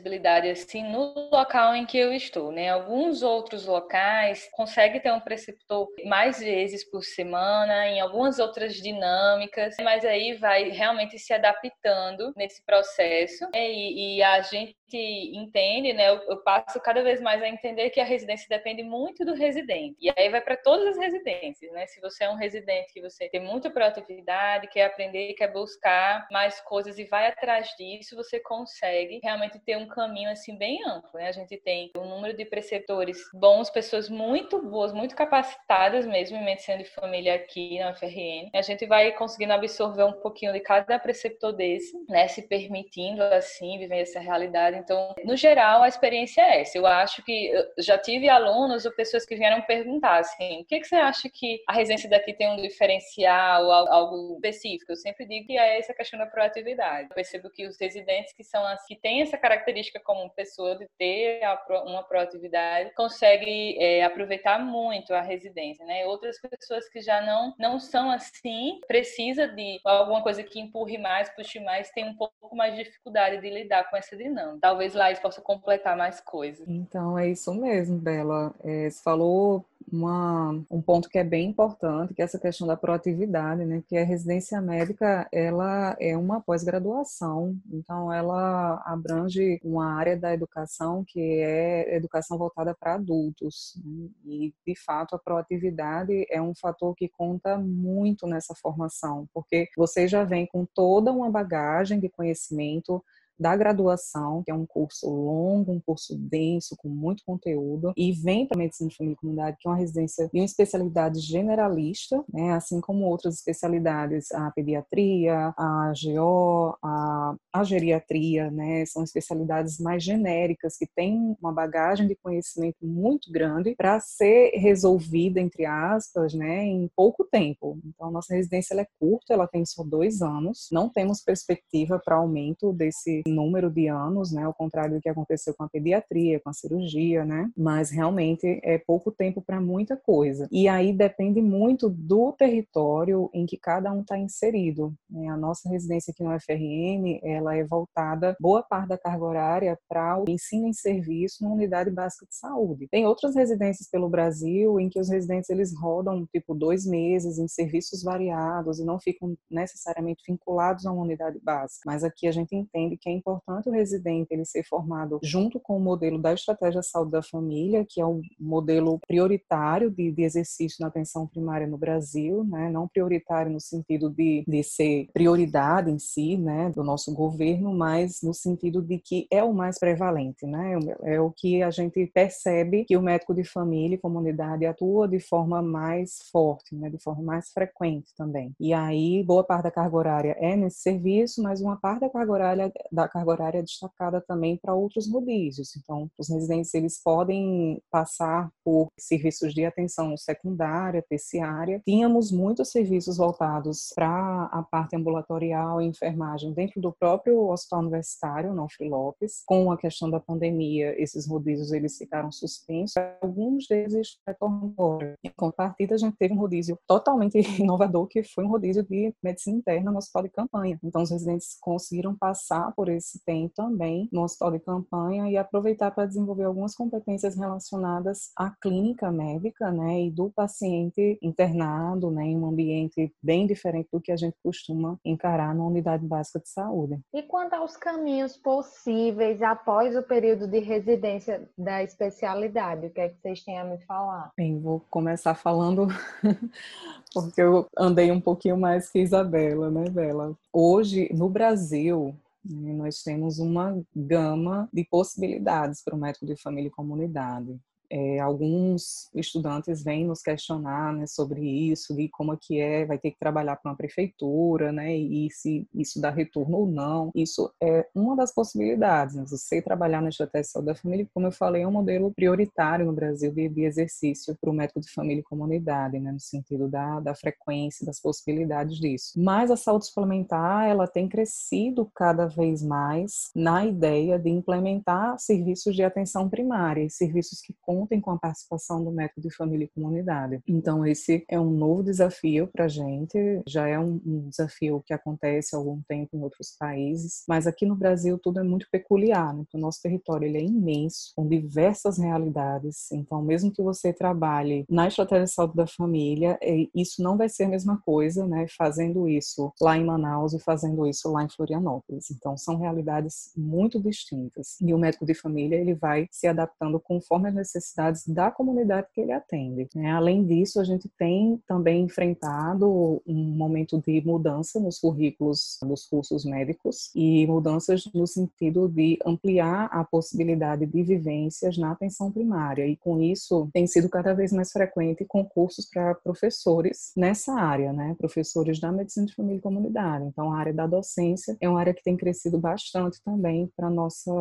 assim, 0.51 0.84
no 0.84 1.30
local 1.31 1.75
em 1.75 1.86
que 1.86 1.98
eu 1.98 2.13
estou, 2.13 2.51
né? 2.51 2.69
Alguns 2.69 3.24
outros 3.24 3.66
locais 3.66 4.50
conseguem 4.54 5.01
ter 5.01 5.12
um 5.12 5.19
preceptor 5.19 5.88
mais 6.06 6.40
vezes 6.40 6.90
por 6.90 7.04
semana, 7.04 7.88
em 7.88 8.00
algumas 8.00 8.40
outras 8.40 8.75
dinâmicas, 8.75 9.75
mas 9.81 10.06
aí 10.06 10.34
vai 10.34 10.69
realmente 10.69 11.18
se 11.18 11.34
adaptando 11.34 12.34
nesse 12.36 12.63
processo 12.66 13.46
né? 13.54 13.72
e, 13.72 14.18
e 14.18 14.24
a 14.24 14.42
gente 14.42 14.75
entende, 14.94 15.94
né? 15.94 16.10
Eu, 16.10 16.22
eu, 16.30 16.38
passo 16.38 16.80
cada 16.80 17.04
vez 17.04 17.22
mais 17.22 17.42
a 17.42 17.48
entender 17.48 17.90
que 17.90 18.00
a 18.00 18.06
residência 18.06 18.48
depende 18.50 18.84
muito 18.84 19.24
do 19.25 19.34
residente. 19.34 19.98
E 20.00 20.12
aí 20.18 20.30
vai 20.30 20.42
para 20.42 20.57
todas 20.57 20.88
as 20.88 20.98
residências, 20.98 21.72
né? 21.72 21.86
Se 21.86 22.00
você 22.01 22.24
é 22.24 22.30
um 22.30 22.36
residente 22.36 22.94
que 22.94 23.01
você 23.01 23.30
tem 23.30 23.42
muita 23.42 23.69
proatividade, 23.69 24.68
quer 24.68 24.86
aprender, 24.86 25.34
quer 25.34 25.51
buscar 25.51 26.28
mais 26.31 26.60
coisas 26.62 26.98
e 26.98 27.04
vai 27.06 27.28
atrás 27.28 27.69
disso, 27.78 28.16
você 28.16 28.40
consegue 28.40 29.19
realmente 29.24 29.60
ter 29.60 29.78
um 29.78 29.88
caminho 29.89 30.30
assim 30.30 30.57
bem 30.57 30.83
amplo, 30.86 31.12
né? 31.13 31.27
A 31.27 31.31
gente 31.31 31.57
tem 31.57 31.91
um 31.95 32.06
número 32.06 32.36
de 32.36 32.45
preceptores 32.45 33.18
bons, 33.33 33.69
pessoas 33.69 34.09
muito 34.09 34.62
boas, 34.62 34.94
muito 34.94 35.15
capacitadas 35.15 36.06
mesmo 36.06 36.38
em 36.38 36.45
medicina 36.45 36.77
de 36.77 36.86
família 36.86 37.36
aqui 37.36 37.80
na 37.80 37.91
UFRN. 37.91 38.50
A 38.53 38.62
gente 38.62 38.86
vai 38.86 39.12
conseguindo 39.12 39.53
absorver 39.53 40.03
um 40.03 40.13
pouquinho 40.13 40.53
de 40.53 40.59
cada 40.59 40.97
preceptor 41.00 41.53
desse, 41.53 41.97
né? 42.07 42.27
Se 42.27 42.47
permitindo 42.47 43.24
assim 43.24 43.77
viver 43.77 44.01
essa 44.01 44.19
realidade 44.19 44.69
então, 44.77 45.13
no 45.24 45.36
geral, 45.36 45.83
a 45.83 45.88
experiência 45.88 46.41
é 46.41 46.62
essa. 46.62 46.77
Eu 46.77 46.86
acho 46.86 47.24
que 47.24 47.47
eu 47.47 47.65
já 47.77 47.97
tive 47.97 48.30
alunos 48.30 48.86
ou 48.86 48.91
pessoas 48.91 49.25
que 49.25 49.36
vieram 49.36 49.62
perguntar 49.62 50.19
assim: 50.19 50.62
o 50.62 50.65
que, 50.65 50.80
que 50.80 50.88
você 50.88 50.95
acha 50.95 51.30
que 51.30 51.62
a 51.68 51.74
residência 51.74 52.09
daqui 52.09 52.33
tem 52.33 52.50
um 52.50 52.56
diferencial, 52.56 53.69
algo 53.71 54.36
específico? 54.36 54.91
Eu 54.91 54.95
sempre 54.95 55.25
digo 55.25 55.47
que 55.47 55.57
é 55.57 55.80
essa 55.80 55.94
questão 55.94 56.19
da 56.19 56.25
proatividade. 56.25 57.09
Eu 57.09 57.15
percebo 57.15 57.50
que 57.50 57.68
os 57.68 57.80
residentes 57.80 58.33
que 58.33 58.44
são 58.44 58.63
que 58.88 58.95
têm 58.95 59.21
essa 59.21 59.38
característica 59.38 59.78
como 60.03 60.29
pessoa 60.31 60.75
de 60.75 60.87
ter 60.97 61.41
uma 61.85 62.03
proatividade 62.03 62.91
conseguem 62.95 63.81
é, 63.81 64.03
aproveitar 64.03 64.59
muito 64.59 65.13
a 65.13 65.21
residência, 65.21 65.85
né? 65.85 66.05
Outras 66.05 66.37
pessoas 66.39 66.87
que 66.89 67.01
já 67.01 67.21
não 67.21 67.53
não 67.57 67.79
são 67.79 68.09
assim, 68.11 68.79
precisa 68.87 69.47
de 69.47 69.79
alguma 69.83 70.21
coisa 70.21 70.43
que 70.43 70.59
empurre 70.59 70.97
mais, 70.97 71.29
puxe 71.29 71.59
mais, 71.59 71.91
tem 71.91 72.05
um 72.05 72.15
pouco 72.15 72.55
mais 72.55 72.75
de 72.75 72.83
dificuldade 72.83 73.41
de 73.41 73.49
lidar 73.49 73.89
com 73.89 73.97
essa 73.97 74.15
dinâmica 74.15 74.59
talvez 74.59 74.93
Laís 74.93 75.19
possa 75.19 75.41
completar 75.41 75.97
mais 75.97 76.19
coisas. 76.21 76.67
Então, 76.67 77.17
é 77.17 77.29
isso 77.29 77.53
mesmo, 77.53 77.97
Bela. 77.97 78.53
É, 78.63 78.89
você 78.89 79.01
falou 79.01 79.65
uma, 79.91 80.51
um 80.69 80.81
ponto 80.81 81.09
que 81.09 81.18
é 81.18 81.24
bem 81.24 81.50
importante, 81.50 82.13
que 82.13 82.21
é 82.21 82.25
essa 82.25 82.39
questão 82.39 82.68
da 82.68 82.77
proatividade, 82.77 83.65
né? 83.65 83.83
Que 83.88 83.97
a 83.97 84.03
residência 84.03 84.62
médica, 84.62 85.27
ela 85.31 85.95
é 86.00 86.18
uma 86.18 86.41
pós-graduação, 86.41 87.57
então 87.71 88.12
ela 88.12 88.81
abrange 88.86 89.59
uma 89.63 89.94
área 89.94 90.18
da 90.18 90.33
educação 90.33 91.03
que 91.07 91.19
é 91.19 91.95
educação 91.95 92.38
voltada 92.38 92.75
para 92.80 92.95
adultos. 92.95 93.80
Né? 93.83 94.09
E, 94.25 94.53
de 94.65 94.75
fato, 94.75 95.15
a 95.15 95.19
proatividade 95.19 96.25
é 96.29 96.41
um 96.41 96.53
fator 96.55 96.96
que 96.96 97.10
conta 97.10 97.58
muito 97.58 98.27
nessa 98.27 98.53
formação, 98.55 99.27
porque 99.34 99.67
você 99.77 100.08
já 100.08 100.24
vem 100.24 100.46
com 100.46 100.65
toda 100.65 101.12
uma 101.12 101.29
bagagem 101.29 102.00
de 102.00 102.10
conhecimento, 102.10 103.03
da 103.39 103.55
graduação, 103.55 104.43
que 104.43 104.51
é 104.51 104.53
um 104.53 104.65
curso 104.65 105.10
longo, 105.10 105.72
um 105.72 105.79
curso 105.79 106.17
denso, 106.17 106.75
com 106.77 106.89
muito 106.89 107.24
conteúdo, 107.25 107.93
e 107.96 108.12
vem 108.12 108.46
para 108.46 108.58
medicina 108.58 108.89
de 108.89 108.98
família 108.98 109.13
e 109.13 109.17
comunidade, 109.17 109.58
que 109.60 109.67
é 109.67 109.72
uma 109.72 109.77
residência 109.77 110.29
de 110.31 110.39
uma 110.39 110.46
especialidade 110.46 111.19
generalista, 111.19 112.24
né, 112.31 112.53
assim 112.53 112.81
como 112.81 113.05
outras 113.05 113.36
especialidades, 113.36 114.31
a 114.31 114.51
pediatria, 114.51 115.53
a 115.58 115.93
GO, 116.03 116.75
a, 116.84 117.36
a 117.53 117.63
geriatria, 117.63 118.51
né, 118.51 118.86
são 118.86 119.03
especialidades 119.03 119.79
mais 119.79 120.03
genéricas 120.03 120.77
que 120.77 120.88
têm 120.88 121.36
uma 121.41 121.51
bagagem 121.51 122.08
de 122.08 122.15
conhecimento 122.15 122.77
muito 122.81 123.31
grande 123.31 123.75
para 123.75 124.00
ser 124.00 124.51
resolvida, 124.55 125.39
entre 125.39 125.65
aspas, 125.65 126.34
né, 126.34 126.65
em 126.65 126.89
pouco 126.96 127.24
tempo. 127.24 127.79
Então, 127.86 128.12
nossa 128.12 128.34
residência 128.34 128.74
é 128.79 128.88
curta, 129.00 129.34
ela 129.34 129.48
tem 129.48 129.65
só 129.65 129.84
dois 129.84 130.22
anos, 130.22 130.67
não 130.72 130.89
temos 130.89 131.22
perspectiva 131.22 132.00
para 132.03 132.15
aumento 132.15 132.72
desse 132.74 133.22
número 133.29 133.69
de 133.69 133.88
anos, 133.88 134.31
né, 134.31 134.43
ao 134.43 134.53
contrário 134.53 134.95
do 134.95 135.01
que 135.01 135.09
aconteceu 135.09 135.53
com 135.53 135.63
a 135.63 135.69
pediatria, 135.69 136.39
com 136.39 136.50
a 136.50 136.53
cirurgia, 136.53 137.25
né, 137.25 137.50
mas 137.55 137.89
realmente 137.89 138.59
é 138.63 138.77
pouco 138.77 139.12
tempo 139.12 139.41
para 139.41 139.62
muita 139.62 139.95
coisa. 139.95 140.48
E 140.51 140.67
aí 140.67 140.93
depende 140.93 141.41
muito 141.41 141.89
do 141.89 142.31
território 142.33 143.29
em 143.33 143.45
que 143.45 143.57
cada 143.57 143.91
um 143.91 144.01
está 144.01 144.17
inserido. 144.17 144.93
Né? 145.09 145.27
A 145.27 145.38
nossa 145.38 145.69
residência 145.69 146.12
aqui 146.12 146.24
no 146.24 146.36
UFRN, 146.36 147.19
ela 147.24 147.55
é 147.55 147.63
voltada 147.63 148.36
boa 148.39 148.63
parte 148.63 148.89
da 148.89 148.98
carga 148.98 149.24
horária 149.24 149.79
para 149.88 150.19
o 150.19 150.29
ensino 150.29 150.67
em 150.67 150.74
serviço 150.74 151.43
na 151.43 151.51
unidade 151.51 151.91
básica 151.91 152.25
de 152.25 152.36
saúde. 152.36 152.88
Tem 152.89 153.05
outras 153.05 153.36
residências 153.36 153.89
pelo 153.89 154.09
Brasil 154.09 154.79
em 154.79 154.89
que 154.89 155.00
os 155.00 155.09
residentes 155.09 155.50
eles 155.50 155.74
rodam 155.77 156.25
tipo 156.31 156.53
dois 156.53 156.86
meses 156.86 157.38
em 157.38 157.48
serviços 157.48 158.03
variados 158.03 158.79
e 158.79 158.86
não 158.86 159.00
ficam 159.00 159.36
necessariamente 159.50 160.24
vinculados 160.27 160.86
a 160.86 160.91
uma 160.91 161.03
unidade 161.03 161.39
básica. 161.41 161.83
Mas 161.86 162.03
aqui 162.03 162.27
a 162.27 162.31
gente 162.31 162.55
entende 162.55 162.98
que 162.98 163.09
é 163.09 163.13
importante 163.19 163.69
o 163.69 163.71
residente 163.71 164.31
ele 164.31 164.45
ser 164.45 164.63
formado 164.63 165.19
junto 165.21 165.59
com 165.59 165.77
o 165.77 165.79
modelo 165.79 166.17
da 166.17 166.33
estratégia 166.33 166.81
saúde 166.81 167.11
da 167.11 167.21
família, 167.21 167.85
que 167.88 168.01
é 168.01 168.05
o 168.05 168.21
modelo 168.39 168.99
prioritário 169.07 169.91
de, 169.91 170.11
de 170.11 170.23
exercício 170.23 170.77
na 170.79 170.88
atenção 170.88 171.27
primária 171.27 171.67
no 171.67 171.77
Brasil, 171.77 172.43
né? 172.43 172.69
não 172.69 172.88
prioritário 172.88 173.51
no 173.51 173.59
sentido 173.59 174.09
de, 174.09 174.43
de 174.47 174.63
ser 174.63 175.09
prioridade 175.13 175.91
em 175.91 175.99
si, 175.99 176.38
né, 176.38 176.69
do 176.69 176.83
nosso 176.83 177.13
governo, 177.13 177.73
mas 177.73 178.21
no 178.23 178.33
sentido 178.33 178.81
de 178.81 178.97
que 178.97 179.27
é 179.31 179.43
o 179.43 179.53
mais 179.53 179.77
prevalente, 179.77 180.45
né? 180.45 180.79
É 181.03 181.19
o 181.19 181.31
que 181.31 181.61
a 181.61 181.69
gente 181.69 182.05
percebe 182.07 182.85
que 182.85 182.95
o 182.95 183.01
médico 183.01 183.33
de 183.33 183.43
família 183.43 183.95
e 183.95 183.99
comunidade 183.99 184.65
atua 184.65 185.07
de 185.07 185.19
forma 185.19 185.61
mais 185.61 186.19
forte, 186.31 186.75
né, 186.75 186.89
de 186.89 186.97
forma 187.01 187.23
mais 187.23 187.51
frequente 187.51 188.13
também. 188.15 188.53
E 188.59 188.73
aí 188.73 189.23
boa 189.23 189.43
parte 189.43 189.63
da 189.63 189.71
carga 189.71 189.97
horária 189.97 190.35
é 190.39 190.55
nesse 190.55 190.79
serviço, 190.79 191.41
mas 191.41 191.61
uma 191.61 191.77
parte 191.77 192.01
da 192.01 192.09
carga 192.09 192.31
horária 192.31 192.73
da 192.91 193.07
carga 193.10 193.32
horária 193.32 193.60
é 193.60 193.63
destacada 193.63 194.22
também 194.22 194.58
para 194.58 194.74
outros 194.74 195.12
rodízios. 195.12 195.75
Então, 195.75 196.10
os 196.18 196.30
residentes 196.30 196.74
eles 196.74 197.01
podem 197.01 197.82
passar 197.92 198.50
por 198.63 198.88
serviços 198.98 199.54
de 199.54 199.66
atenção 199.66 200.16
secundária, 200.18 201.04
terciária. 201.08 201.82
Tínhamos 201.86 202.32
muitos 202.32 202.72
serviços 202.72 203.18
voltados 203.18 203.92
para 203.96 204.50
a 204.51 204.63
parte 204.63 204.96
ambulatorial 204.96 205.82
e 205.82 205.86
enfermagem 205.86 206.54
dentro 206.54 206.82
do 206.82 206.94
próprio 206.94 207.50
Hospital 207.50 207.80
Universitário, 207.80 208.54
Nofre 208.54 208.88
Lopes. 208.88 209.44
Com 209.46 209.72
a 209.72 209.78
questão 209.78 210.10
da 210.10 210.20
pandemia, 210.20 211.00
esses 211.01 211.28
rodízios 211.28 211.72
eles 211.72 211.98
ficaram 211.98 212.32
suspensos. 212.32 212.96
Alguns 213.22 213.68
deles 213.68 214.18
retornam 214.28 214.74
agora. 214.78 215.16
Em 215.24 215.32
contrapartida, 215.36 215.96
a 215.96 215.98
gente 215.98 216.18
teve 216.18 216.34
um 216.34 216.38
rodízio 216.38 216.78
totalmente 216.88 217.38
inovador, 217.60 218.08
que 218.08 218.24
foi 218.24 218.44
um 218.44 218.50
rodízio 218.50 218.84
de 218.84 219.13
medicina 219.24 219.58
interna 219.58 219.92
no 219.92 219.98
hospital 219.98 220.24
de 220.24 220.30
campanha. 220.30 220.80
Então, 220.84 221.01
os 221.01 221.12
residentes 221.12 221.58
conseguiram 221.62 222.16
passar 222.16 222.74
por 222.75 222.89
esse 223.00 223.24
tempo 223.24 223.53
também 223.56 224.08
no 224.12 224.24
hospital 224.24 224.51
de 224.51 224.60
campanha 224.60 225.29
e 225.29 225.38
aproveitar 225.38 225.91
para 225.91 226.06
desenvolver 226.06 226.44
algumas 226.44 226.75
competências 226.75 227.36
relacionadas 227.36 228.32
à 228.38 228.51
clínica 228.62 229.12
médica, 229.12 229.72
né, 229.72 230.03
e 230.03 230.12
do 230.12 230.29
paciente 230.29 231.18
internado, 231.22 232.12
né, 232.12 232.25
em 232.25 232.38
um 232.38 232.48
ambiente 232.48 233.12
bem 233.22 233.48
diferente 233.48 233.89
do 233.91 234.01
que 234.01 234.12
a 234.12 234.18
gente 234.18 234.36
costuma 234.44 234.98
encarar 235.03 235.56
na 235.56 235.65
unidade 235.65 236.06
básica 236.06 236.39
de 236.39 236.50
saúde. 236.50 237.00
E 237.13 237.24
quanto 237.24 237.53
aos 237.53 237.75
caminhos 237.75 238.38
possíveis 238.38 239.41
após 239.41 239.96
o 239.96 240.03
período 240.03 240.48
de 240.48 240.60
residência 240.60 241.50
da 241.58 241.84
especialidade, 241.84 242.88
o 242.88 242.89
que 242.89 243.01
é 243.01 243.10
que 243.10 243.20
vocês 243.22 243.44
têm 243.44 243.58
a 243.58 243.63
me 243.63 243.77
falar? 243.86 244.32
Bem, 244.38 244.60
vou 244.60 244.82
começar 244.89 245.36
falando 245.36 245.88
porque 247.13 247.41
eu 247.41 247.65
andei 247.77 248.12
um 248.12 248.22
pouquinho 248.22 248.58
mais 248.58 248.89
que 248.89 249.00
Isabela, 249.00 249.70
né, 249.70 249.86
Bela? 249.89 250.36
Hoje, 250.53 251.10
no 251.13 251.29
Brasil, 251.29 252.15
nós 252.43 253.01
temos 253.01 253.39
uma 253.39 253.81
gama 253.96 254.69
de 254.72 254.86
possibilidades 254.86 255.84
para 255.84 255.96
o 255.96 256.00
médico 256.00 256.25
de 256.25 256.36
família 256.36 256.67
e 256.67 256.72
comunidade 256.72 257.60
é, 257.89 258.19
alguns 258.19 259.10
estudantes 259.15 259.84
vêm 259.84 260.05
nos 260.05 260.22
questionar 260.22 260.93
né, 260.93 261.08
sobre 261.08 261.41
isso, 261.41 261.96
de 261.96 262.08
como 262.10 262.34
é 262.34 262.38
que 262.39 262.60
é, 262.60 262.86
vai 262.86 262.98
ter 262.98 263.12
que 263.12 263.19
trabalhar 263.19 263.55
para 263.55 263.72
uma 263.72 263.77
prefeitura, 263.77 264.72
né, 264.72 264.96
e 264.96 265.29
se 265.31 265.67
isso 265.74 266.00
dá 266.00 266.10
retorno 266.10 266.58
ou 266.58 266.67
não. 266.67 267.12
Isso 267.15 267.51
é 267.62 267.88
uma 267.96 268.15
das 268.15 268.34
possibilidades. 268.34 269.15
Né? 269.15 269.24
Você 269.27 269.62
trabalhar 269.62 270.01
na 270.01 270.10
estratégia 270.10 270.43
de 270.43 270.51
saúde 270.51 270.67
da 270.67 270.75
família, 270.75 271.08
como 271.13 271.27
eu 271.27 271.31
falei, 271.31 271.63
é 271.63 271.67
um 271.67 271.72
modelo 271.72 272.12
prioritário 272.13 272.86
no 272.86 272.93
Brasil 272.93 273.31
de, 273.31 273.50
de 273.50 273.63
exercício 273.63 274.38
para 274.39 274.50
o 274.50 274.53
médico 274.53 274.79
de 274.79 274.91
família 274.91 275.22
e 275.22 275.24
comunidade, 275.24 276.00
né, 276.00 276.12
no 276.12 276.19
sentido 276.19 276.67
da, 276.67 277.00
da 277.00 277.15
frequência, 277.15 277.86
das 277.86 278.00
possibilidades 278.00 278.77
disso. 278.77 279.13
Mas 279.17 279.50
a 279.50 279.58
saúde 279.58 279.88
suplementar, 279.88 280.67
ela 280.67 280.88
tem 280.88 281.08
crescido 281.08 281.89
cada 281.96 282.27
vez 282.27 282.62
mais 282.62 283.31
na 283.36 283.65
ideia 283.65 284.19
de 284.19 284.29
implementar 284.29 285.17
serviços 285.19 285.75
de 285.75 285.84
atenção 285.84 286.29
primária, 286.29 286.88
serviços 286.89 287.41
que 287.41 287.53
com 287.62 287.78
contem 287.79 288.01
com 288.01 288.12
a 288.12 288.19
participação 288.19 288.83
do 288.83 288.91
médico 288.91 289.21
de 289.21 289.33
família 289.33 289.63
e 289.63 289.69
comunidade. 289.69 290.41
Então, 290.45 290.86
esse 290.86 291.24
é 291.29 291.39
um 291.39 291.50
novo 291.50 291.81
desafio 291.81 292.48
para 292.48 292.65
a 292.65 292.67
gente, 292.67 293.41
já 293.48 293.67
é 293.67 293.79
um, 293.79 294.01
um, 294.05 294.29
desafio 294.29 294.83
que 294.86 294.93
acontece 294.93 295.55
há 295.55 295.59
algum 295.59 295.81
tempo 295.88 296.17
em 296.17 296.21
outros 296.21 296.55
países, 296.59 297.24
mas 297.27 297.48
aqui 297.48 297.65
no 297.65 297.75
Brasil 297.75 298.19
tudo 298.21 298.39
é 298.39 298.43
muito 298.43 298.67
peculiar, 298.69 299.33
né? 299.33 299.45
o 299.53 299.57
nosso 299.57 299.81
território 299.81 300.27
ele 300.27 300.38
é 300.38 300.43
imenso, 300.43 301.13
com 301.15 301.27
diversas 301.27 301.98
realidades, 301.98 302.91
então 302.91 303.21
mesmo 303.21 303.51
que 303.51 303.62
você 303.62 303.93
trabalhe 303.93 304.65
na 304.69 304.88
estratégia 304.88 305.25
de 305.25 305.31
saúde 305.31 305.55
da 305.55 305.67
família, 305.67 306.38
é, 306.41 306.67
isso 306.75 307.01
não 307.01 307.17
vai 307.17 307.29
ser 307.29 307.45
a 307.45 307.50
mesma 307.50 307.81
coisa, 307.81 308.27
né, 308.27 308.45
fazendo 308.57 309.07
isso 309.07 309.53
lá 309.62 309.77
em 309.77 309.86
Manaus 309.86 310.33
e 310.33 310.39
fazendo 310.39 310.86
isso 310.86 311.09
lá 311.09 311.24
em 311.24 311.29
Florianópolis. 311.29 312.12
Então, 312.12 312.36
são 312.38 312.57
realidades 312.57 313.31
muito 313.36 313.81
distintas. 313.81 314.57
E 314.62 314.74
o 314.74 314.77
médico 314.77 315.05
de 315.05 315.13
família, 315.13 315.55
ele 315.55 315.74
vai 315.74 316.07
se 316.12 316.27
adaptando 316.27 316.79
conforme 316.79 317.29
as 317.29 317.36
necessidades 317.36 317.68
necessidades 317.69 318.07
da 318.07 318.31
comunidade 318.31 318.88
que 318.93 319.01
ele 319.01 319.11
atende. 319.11 319.67
Né? 319.75 319.91
Além 319.91 320.25
disso, 320.25 320.59
a 320.59 320.63
gente 320.63 320.89
tem 320.97 321.41
também 321.47 321.83
enfrentado 321.83 323.01
um 323.05 323.35
momento 323.35 323.81
de 323.85 324.01
mudança 324.05 324.59
nos 324.59 324.79
currículos 324.79 325.57
dos 325.61 325.85
cursos 325.85 326.25
médicos 326.25 326.89
e 326.95 327.25
mudanças 327.27 327.83
no 327.93 328.07
sentido 328.07 328.67
de 328.67 328.97
ampliar 329.05 329.65
a 329.71 329.83
possibilidade 329.83 330.65
de 330.65 330.83
vivências 330.83 331.57
na 331.57 331.71
atenção 331.71 332.11
primária. 332.11 332.65
E 332.65 332.75
com 332.75 332.99
isso, 333.01 333.49
tem 333.53 333.67
sido 333.67 333.89
cada 333.89 334.13
vez 334.13 334.31
mais 334.31 334.51
frequente 334.51 335.05
concursos 335.05 335.65
para 335.69 335.95
professores 335.95 336.91
nessa 336.95 337.33
área, 337.33 337.71
né? 337.71 337.95
professores 337.97 338.59
da 338.59 338.71
medicina 338.71 339.05
de 339.05 339.15
família 339.15 339.38
e 339.38 339.41
comunidade. 339.41 340.05
Então, 340.05 340.31
a 340.31 340.38
área 340.38 340.53
da 340.53 340.67
docência 340.67 341.38
é 341.39 341.49
uma 341.49 341.59
área 341.59 341.73
que 341.73 341.83
tem 341.83 341.95
crescido 341.95 342.38
bastante 342.38 343.01
também 343.03 343.51
para 343.55 343.69
nossa 343.69 344.11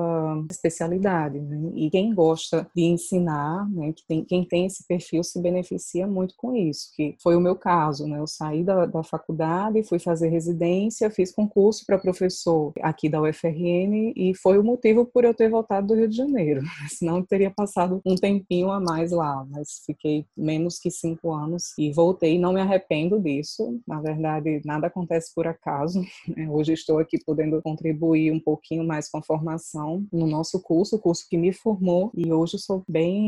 especialidade. 0.50 1.38
Né? 1.38 1.70
E 1.74 1.90
quem 1.90 2.14
gosta 2.14 2.66
de 2.74 2.82
ensinar 2.82 3.37
né, 3.70 3.92
que 3.92 4.04
tem, 4.06 4.24
quem 4.24 4.44
tem 4.44 4.66
esse 4.66 4.86
perfil 4.86 5.22
se 5.22 5.40
beneficia 5.40 6.06
muito 6.06 6.34
com 6.36 6.54
isso, 6.54 6.90
que 6.94 7.16
foi 7.22 7.36
o 7.36 7.40
meu 7.40 7.56
caso, 7.56 8.06
né, 8.06 8.18
eu 8.18 8.26
saí 8.26 8.64
da, 8.64 8.86
da 8.86 9.02
faculdade, 9.02 9.82
fui 9.82 9.98
fazer 9.98 10.28
residência, 10.28 11.10
fiz 11.10 11.32
concurso 11.32 11.84
para 11.86 11.98
professor 11.98 12.72
aqui 12.80 13.08
da 13.08 13.20
UFRN 13.20 14.12
e 14.16 14.32
foi 14.34 14.58
o 14.58 14.64
motivo 14.64 15.06
por 15.06 15.24
eu 15.24 15.34
ter 15.34 15.48
voltado 15.48 15.88
do 15.88 15.94
Rio 15.94 16.08
de 16.08 16.16
Janeiro, 16.16 16.62
senão 16.88 17.22
teria 17.22 17.50
passado 17.50 18.00
um 18.04 18.14
tempinho 18.14 18.70
a 18.70 18.80
mais 18.80 19.12
lá, 19.12 19.46
mas 19.50 19.82
fiquei 19.84 20.26
menos 20.36 20.78
que 20.78 20.90
cinco 20.90 21.32
anos 21.32 21.76
e 21.78 21.92
voltei, 21.92 22.38
não 22.38 22.52
me 22.52 22.60
arrependo 22.60 23.20
disso, 23.20 23.80
na 23.86 24.00
verdade 24.00 24.60
nada 24.64 24.86
acontece 24.86 25.32
por 25.34 25.46
acaso, 25.46 26.00
né? 26.28 26.48
hoje 26.48 26.72
estou 26.72 26.98
aqui 26.98 27.18
podendo 27.24 27.60
contribuir 27.62 28.32
um 28.32 28.40
pouquinho 28.40 28.84
mais 28.84 29.08
com 29.08 29.18
a 29.18 29.22
formação 29.22 30.06
no 30.12 30.26
nosso 30.26 30.60
curso, 30.60 30.96
o 30.96 30.98
curso 30.98 31.26
que 31.28 31.36
me 31.36 31.52
formou 31.52 32.10
e 32.14 32.32
hoje 32.32 32.58
sou 32.58 32.82
bem 32.88 33.27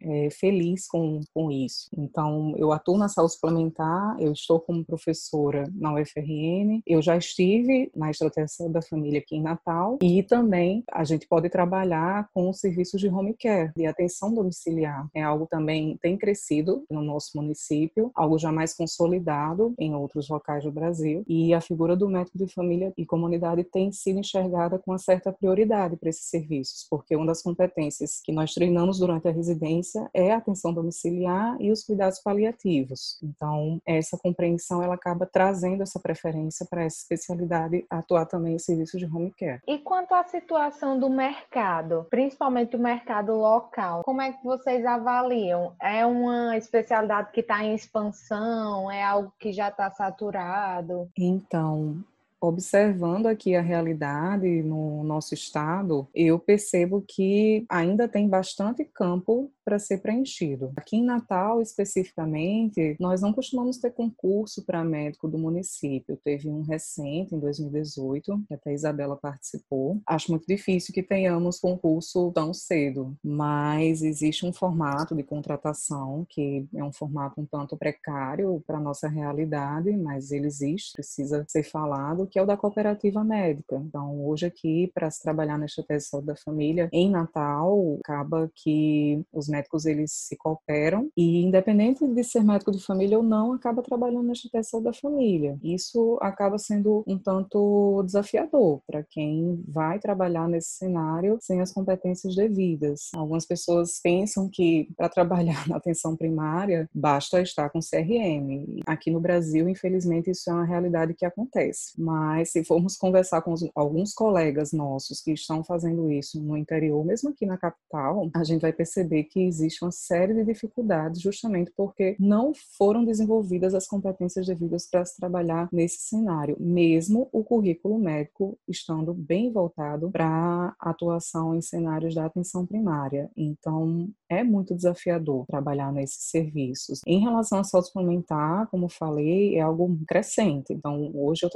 é, 0.00 0.30
feliz 0.30 0.86
com, 0.86 1.20
com 1.32 1.50
isso. 1.50 1.88
Então, 1.96 2.54
eu 2.56 2.72
atuo 2.72 2.96
na 2.96 3.08
saúde 3.08 3.34
suplementar, 3.34 4.16
eu 4.18 4.32
estou 4.32 4.60
como 4.60 4.84
professora 4.84 5.64
na 5.74 5.94
UFRN, 5.94 6.80
eu 6.86 7.00
já 7.02 7.16
estive 7.16 7.90
na 7.94 8.10
estratégia 8.10 8.68
da 8.68 8.82
família 8.82 9.20
aqui 9.20 9.36
em 9.36 9.42
Natal 9.42 9.98
e 10.02 10.22
também 10.22 10.84
a 10.90 11.04
gente 11.04 11.26
pode 11.26 11.48
trabalhar 11.48 12.28
com 12.32 12.52
serviços 12.52 13.00
de 13.00 13.08
home 13.08 13.34
care, 13.34 13.72
de 13.76 13.86
atenção 13.86 14.32
domiciliar. 14.32 15.08
É 15.14 15.22
algo 15.22 15.46
também 15.46 15.96
tem 16.00 16.16
crescido 16.16 16.84
no 16.90 17.02
nosso 17.02 17.30
município, 17.36 18.10
algo 18.14 18.38
já 18.38 18.52
mais 18.52 18.74
consolidado 18.74 19.74
em 19.78 19.94
outros 19.94 20.28
locais 20.28 20.64
do 20.64 20.72
Brasil 20.72 21.24
e 21.26 21.54
a 21.54 21.60
figura 21.60 21.96
do 21.96 22.08
médico 22.08 22.38
de 22.38 22.46
família 22.52 22.92
e 22.96 23.04
comunidade 23.04 23.64
tem 23.64 23.92
sido 23.92 24.18
enxergada 24.20 24.78
com 24.78 24.92
uma 24.92 24.98
certa 24.98 25.32
prioridade 25.32 25.96
para 25.96 26.08
esses 26.08 26.28
serviços, 26.28 26.86
porque 26.88 27.16
uma 27.16 27.26
das 27.26 27.42
competências 27.42 28.20
que 28.22 28.32
nós 28.32 28.52
treinamos 28.52 28.97
durante 28.98 29.28
a 29.28 29.32
residência 29.32 30.08
é 30.12 30.32
a 30.32 30.38
atenção 30.38 30.72
domiciliar 30.72 31.56
e 31.60 31.70
os 31.70 31.84
cuidados 31.84 32.18
paliativos. 32.20 33.18
Então, 33.22 33.80
essa 33.86 34.18
compreensão 34.18 34.82
ela 34.82 34.94
acaba 34.94 35.26
trazendo 35.26 35.82
essa 35.82 36.00
preferência 36.00 36.66
para 36.68 36.84
essa 36.84 36.98
especialidade 36.98 37.84
atuar 37.88 38.26
também 38.26 38.54
em 38.54 38.58
serviços 38.58 38.98
de 39.00 39.06
home 39.06 39.32
care. 39.32 39.60
E 39.66 39.78
quanto 39.78 40.14
à 40.14 40.24
situação 40.24 40.98
do 40.98 41.08
mercado, 41.08 42.06
principalmente 42.10 42.76
o 42.76 42.78
mercado 42.78 43.34
local, 43.34 44.02
como 44.04 44.20
é 44.20 44.32
que 44.32 44.44
vocês 44.44 44.84
avaliam? 44.84 45.72
É 45.80 46.04
uma 46.04 46.56
especialidade 46.56 47.32
que 47.32 47.40
está 47.40 47.64
em 47.64 47.74
expansão? 47.74 48.90
É 48.90 49.02
algo 49.02 49.32
que 49.38 49.52
já 49.52 49.68
está 49.68 49.90
saturado? 49.90 51.08
Então, 51.16 52.02
observando 52.40 53.26
aqui 53.26 53.54
a 53.54 53.60
realidade 53.60 54.62
no 54.62 55.02
nosso 55.04 55.34
estado, 55.34 56.08
eu 56.14 56.38
percebo 56.38 57.02
que 57.06 57.64
ainda 57.68 58.08
tem 58.08 58.28
bastante 58.28 58.84
campo 58.84 59.50
para 59.64 59.78
ser 59.78 59.98
preenchido. 59.98 60.72
Aqui 60.76 60.96
em 60.96 61.04
Natal, 61.04 61.60
especificamente, 61.60 62.96
nós 62.98 63.20
não 63.20 63.34
costumamos 63.34 63.76
ter 63.76 63.90
concurso 63.90 64.64
para 64.64 64.82
médico 64.82 65.28
do 65.28 65.36
município. 65.36 66.18
Teve 66.24 66.48
um 66.48 66.62
recente, 66.62 67.34
em 67.34 67.38
2018, 67.38 68.44
que 68.48 68.54
até 68.54 68.70
a 68.70 68.72
Isabela 68.72 69.14
participou. 69.14 70.00
Acho 70.06 70.30
muito 70.30 70.46
difícil 70.46 70.94
que 70.94 71.02
tenhamos 71.02 71.60
concurso 71.60 72.32
tão 72.32 72.54
cedo, 72.54 73.14
mas 73.22 74.02
existe 74.02 74.46
um 74.46 74.54
formato 74.54 75.14
de 75.14 75.22
contratação 75.22 76.26
que 76.30 76.66
é 76.74 76.82
um 76.82 76.92
formato 76.92 77.38
um 77.38 77.44
tanto 77.44 77.76
precário 77.76 78.62
para 78.66 78.80
nossa 78.80 79.06
realidade, 79.06 79.94
mas 79.96 80.32
ele 80.32 80.46
existe, 80.46 80.94
precisa 80.94 81.44
ser 81.46 81.62
falado 81.62 82.27
que 82.28 82.38
é 82.38 82.42
o 82.42 82.46
da 82.46 82.56
cooperativa 82.56 83.24
médica. 83.24 83.76
Então, 83.76 84.24
hoje 84.26 84.46
aqui, 84.46 84.90
para 84.94 85.10
se 85.10 85.22
trabalhar 85.22 85.58
nesta 85.58 85.82
tese 85.82 86.04
de 86.04 86.10
saúde 86.10 86.26
da 86.26 86.36
família, 86.36 86.88
em 86.92 87.10
Natal, 87.10 87.98
acaba 88.04 88.50
que 88.54 89.22
os 89.32 89.48
médicos 89.48 89.86
eles 89.86 90.12
se 90.12 90.36
cooperam 90.36 91.10
e, 91.16 91.42
independente 91.42 92.06
de 92.06 92.24
ser 92.24 92.42
médico 92.42 92.70
de 92.70 92.84
família 92.84 93.16
ou 93.18 93.22
não, 93.22 93.52
acaba 93.52 93.82
trabalhando 93.82 94.26
nesta 94.26 94.48
tese 94.50 94.66
de 94.66 94.70
saúde 94.70 94.84
da 94.84 94.92
família. 94.92 95.58
Isso 95.62 96.18
acaba 96.20 96.58
sendo 96.58 97.02
um 97.06 97.18
tanto 97.18 98.02
desafiador 98.04 98.80
para 98.86 99.02
quem 99.02 99.62
vai 99.66 99.98
trabalhar 99.98 100.48
nesse 100.48 100.70
cenário 100.70 101.38
sem 101.40 101.60
as 101.60 101.72
competências 101.72 102.34
devidas. 102.34 103.08
Algumas 103.14 103.46
pessoas 103.46 104.00
pensam 104.02 104.48
que 104.50 104.88
para 104.96 105.08
trabalhar 105.08 105.66
na 105.68 105.76
atenção 105.76 106.16
primária 106.16 106.88
basta 106.94 107.40
estar 107.40 107.70
com 107.70 107.80
CRM. 107.80 108.82
Aqui 108.86 109.10
no 109.10 109.20
Brasil, 109.20 109.68
infelizmente, 109.68 110.30
isso 110.30 110.50
é 110.50 110.52
uma 110.52 110.64
realidade 110.64 111.14
que 111.14 111.24
acontece. 111.24 111.92
Mas 111.98 112.17
se 112.44 112.64
formos 112.64 112.96
conversar 112.96 113.42
com 113.42 113.54
alguns 113.74 114.14
colegas 114.14 114.72
nossos 114.72 115.20
que 115.20 115.32
estão 115.32 115.62
fazendo 115.64 116.10
isso 116.10 116.40
no 116.42 116.56
interior, 116.56 117.04
mesmo 117.04 117.30
aqui 117.30 117.46
na 117.46 117.58
capital, 117.58 118.30
a 118.34 118.44
gente 118.44 118.62
vai 118.62 118.72
perceber 118.72 119.24
que 119.24 119.40
existe 119.40 119.84
uma 119.84 119.92
série 119.92 120.34
de 120.34 120.44
dificuldades 120.44 121.20
justamente 121.20 121.72
porque 121.76 122.16
não 122.18 122.52
foram 122.76 123.04
desenvolvidas 123.04 123.74
as 123.74 123.86
competências 123.86 124.46
devidas 124.46 124.86
para 124.88 125.04
se 125.04 125.16
trabalhar 125.16 125.68
nesse 125.72 125.98
cenário, 126.08 126.56
mesmo 126.58 127.28
o 127.32 127.42
currículo 127.42 127.98
médico 127.98 128.58
estando 128.68 129.12
bem 129.14 129.52
voltado 129.52 130.10
para 130.10 130.74
atuação 130.78 131.54
em 131.54 131.60
cenários 131.60 132.14
da 132.14 132.26
atenção 132.26 132.66
primária. 132.66 133.30
Então, 133.36 134.08
é 134.28 134.42
muito 134.44 134.74
desafiador 134.74 135.46
trabalhar 135.46 135.92
nesses 135.92 136.30
serviços. 136.30 137.00
Em 137.06 137.20
relação 137.20 137.58
à 137.58 137.64
saúde 137.64 137.88
suplementar, 137.88 138.66
como 138.68 138.88
falei, 138.88 139.56
é 139.56 139.60
algo 139.60 139.98
crescente. 140.06 140.72
Então, 140.72 141.10
hoje 141.14 141.44
eu 141.44 141.50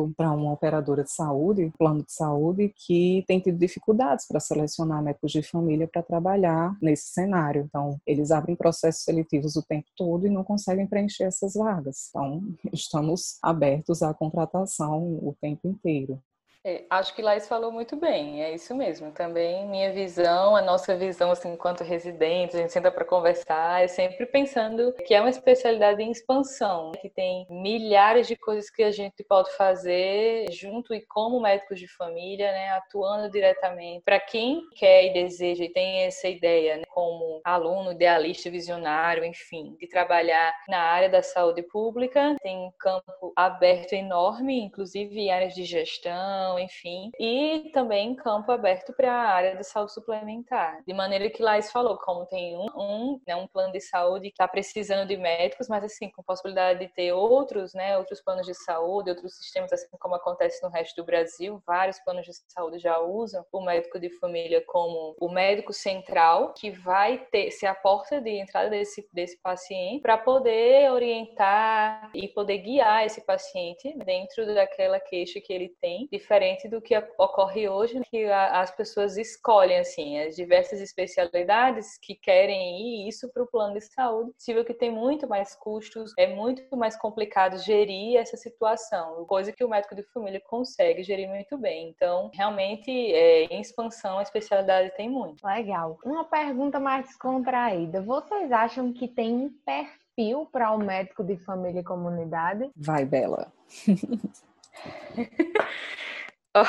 trabalho 0.00 0.14
para 0.16 0.32
uma 0.32 0.52
operadora 0.52 1.04
de 1.04 1.10
saúde, 1.10 1.72
plano 1.78 2.02
de 2.02 2.12
saúde, 2.12 2.72
que 2.76 3.24
tem 3.26 3.40
tido 3.40 3.58
dificuldades 3.58 4.26
para 4.26 4.40
selecionar 4.40 5.02
médicos 5.02 5.32
de 5.32 5.42
família 5.42 5.88
para 5.88 6.02
trabalhar 6.02 6.76
nesse 6.80 7.08
cenário. 7.12 7.64
Então, 7.68 8.00
eles 8.06 8.30
abrem 8.30 8.56
processos 8.56 9.04
seletivos 9.04 9.56
o 9.56 9.62
tempo 9.62 9.86
todo 9.96 10.26
e 10.26 10.30
não 10.30 10.44
conseguem 10.44 10.86
preencher 10.86 11.24
essas 11.24 11.54
vagas. 11.54 12.08
Então, 12.10 12.42
estamos 12.72 13.38
abertos 13.42 14.02
à 14.02 14.14
contratação 14.14 15.02
o 15.02 15.34
tempo 15.40 15.68
inteiro. 15.68 16.20
É, 16.62 16.84
acho 16.90 17.14
que 17.14 17.22
Laís 17.22 17.48
falou 17.48 17.72
muito 17.72 17.96
bem, 17.96 18.42
é 18.42 18.54
isso 18.54 18.74
mesmo. 18.74 19.10
Também 19.12 19.66
minha 19.66 19.92
visão, 19.92 20.54
a 20.54 20.60
nossa 20.60 20.94
visão, 20.94 21.30
assim, 21.30 21.52
enquanto 21.52 21.82
residentes, 21.82 22.54
a 22.54 22.58
gente 22.58 22.72
senta 22.72 22.90
para 22.90 23.04
conversar, 23.04 23.82
é 23.82 23.86
sempre 23.86 24.26
pensando 24.26 24.92
que 25.06 25.14
é 25.14 25.20
uma 25.20 25.30
especialidade 25.30 26.02
em 26.02 26.10
expansão, 26.10 26.92
que 27.00 27.08
tem 27.08 27.46
milhares 27.48 28.26
de 28.26 28.36
coisas 28.36 28.68
que 28.68 28.82
a 28.82 28.90
gente 28.90 29.24
pode 29.24 29.50
fazer 29.56 30.50
junto 30.52 30.92
e 30.92 31.00
como 31.00 31.40
médicos 31.40 31.78
de 31.80 31.88
família, 31.88 32.52
né, 32.52 32.72
atuando 32.72 33.30
diretamente 33.30 34.02
para 34.04 34.20
quem 34.20 34.60
quer 34.76 35.06
e 35.06 35.12
deseja 35.14 35.64
e 35.64 35.72
tem 35.72 36.02
essa 36.02 36.28
ideia, 36.28 36.76
né, 36.76 36.82
como 36.90 37.40
aluno, 37.42 37.92
idealista, 37.92 38.50
visionário, 38.50 39.24
enfim, 39.24 39.76
de 39.80 39.88
trabalhar 39.88 40.54
na 40.68 40.80
área 40.80 41.08
da 41.08 41.22
saúde 41.22 41.62
pública. 41.62 42.36
Tem 42.42 42.58
um 42.58 42.70
campo 42.78 43.32
aberto 43.34 43.94
enorme, 43.94 44.60
inclusive 44.60 45.18
em 45.18 45.30
áreas 45.30 45.54
de 45.54 45.64
gestão 45.64 46.49
enfim, 46.58 47.10
e 47.18 47.70
também 47.72 48.14
campo 48.14 48.50
aberto 48.52 48.92
para 48.92 49.12
a 49.12 49.30
área 49.30 49.56
de 49.56 49.64
saúde 49.64 49.92
suplementar. 49.92 50.82
De 50.86 50.92
maneira 50.92 51.30
que 51.30 51.42
Laís 51.42 51.70
falou, 51.70 51.96
como 51.98 52.26
tem 52.26 52.56
um, 52.56 52.66
um, 52.76 53.20
né, 53.26 53.36
um 53.36 53.46
plano 53.46 53.72
de 53.72 53.80
saúde 53.80 54.28
que 54.28 54.34
está 54.34 54.48
precisando 54.48 55.06
de 55.06 55.16
médicos, 55.16 55.68
mas 55.68 55.84
assim, 55.84 56.10
com 56.10 56.22
possibilidade 56.22 56.80
de 56.80 56.88
ter 56.88 57.12
outros, 57.12 57.74
né, 57.74 57.96
outros 57.96 58.20
planos 58.20 58.46
de 58.46 58.54
saúde, 58.54 59.10
outros 59.10 59.36
sistemas, 59.36 59.72
assim 59.72 59.86
como 59.98 60.14
acontece 60.14 60.62
no 60.62 60.70
resto 60.70 60.96
do 60.96 61.04
Brasil, 61.04 61.62
vários 61.66 61.98
planos 62.00 62.24
de 62.24 62.32
saúde 62.48 62.78
já 62.78 62.98
usam 62.98 63.44
o 63.52 63.60
médico 63.60 63.98
de 63.98 64.10
família 64.18 64.62
como 64.66 65.14
o 65.20 65.28
médico 65.28 65.72
central, 65.72 66.52
que 66.54 66.70
vai 66.70 67.18
ter, 67.30 67.50
ser 67.50 67.66
a 67.66 67.74
porta 67.74 68.20
de 68.20 68.30
entrada 68.30 68.70
desse, 68.70 69.06
desse 69.12 69.38
paciente, 69.40 70.02
para 70.02 70.18
poder 70.18 70.90
orientar 70.90 72.10
e 72.14 72.28
poder 72.28 72.58
guiar 72.58 73.04
esse 73.04 73.20
paciente 73.20 73.94
dentro 74.04 74.46
daquela 74.54 74.98
queixa 74.98 75.40
que 75.40 75.52
ele 75.52 75.74
tem, 75.80 76.08
diferente 76.10 76.39
diferente 76.40 76.68
do 76.68 76.80
que 76.80 76.96
ocorre 77.18 77.68
hoje, 77.68 78.00
que 78.10 78.24
as 78.24 78.70
pessoas 78.70 79.18
escolhem 79.18 79.78
assim 79.78 80.18
as 80.20 80.34
diversas 80.34 80.80
especialidades 80.80 81.98
que 82.00 82.14
querem 82.14 82.80
ir 82.80 83.08
isso 83.08 83.30
para 83.30 83.42
o 83.42 83.46
plano 83.46 83.74
de 83.74 83.82
saúde. 83.82 84.32
Possível 84.32 84.64
que 84.64 84.72
tem 84.72 84.90
muito 84.90 85.28
mais 85.28 85.54
custos, 85.54 86.14
é 86.18 86.26
muito 86.26 86.74
mais 86.76 86.96
complicado 86.96 87.58
gerir 87.58 88.16
essa 88.16 88.36
situação, 88.36 89.24
coisa 89.26 89.52
que 89.52 89.62
o 89.62 89.68
médico 89.68 89.94
de 89.94 90.02
família 90.04 90.40
consegue 90.40 91.02
gerir 91.02 91.28
muito 91.28 91.58
bem. 91.58 91.90
Então, 91.90 92.30
realmente, 92.32 92.90
é, 92.90 93.44
em 93.44 93.60
expansão, 93.60 94.18
a 94.18 94.22
especialidade 94.22 94.94
tem 94.96 95.10
muito. 95.10 95.46
Legal. 95.46 95.98
Uma 96.04 96.24
pergunta 96.24 96.80
mais 96.80 97.04
descontraída. 97.06 98.00
Vocês 98.00 98.50
acham 98.50 98.92
que 98.92 99.06
tem 99.06 99.34
um 99.34 99.50
perfil 99.64 100.48
para 100.50 100.72
o 100.72 100.78
médico 100.78 101.22
de 101.22 101.36
família 101.36 101.80
e 101.80 101.84
comunidade? 101.84 102.70
Vai, 102.76 103.04
Bela. 103.04 103.52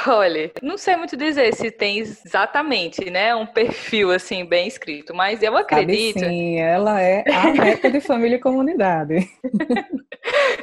Olha, 0.08 0.52
não 0.62 0.78
sei 0.78 0.96
muito 0.96 1.18
dizer 1.18 1.56
se 1.56 1.72
tem 1.72 1.98
exatamente, 1.98 3.10
né, 3.10 3.34
um 3.34 3.48
perfil 3.48 4.12
assim 4.12 4.46
bem 4.46 4.68
escrito, 4.68 5.12
mas 5.12 5.42
eu 5.42 5.58
acredito. 5.58 6.20
Sabe 6.20 6.32
sim, 6.32 6.60
ela 6.60 7.02
é 7.02 7.24
a 7.28 7.52
meta 7.52 7.90
de 7.90 8.00
família 8.00 8.36
e 8.36 8.40
comunidade. 8.40 9.28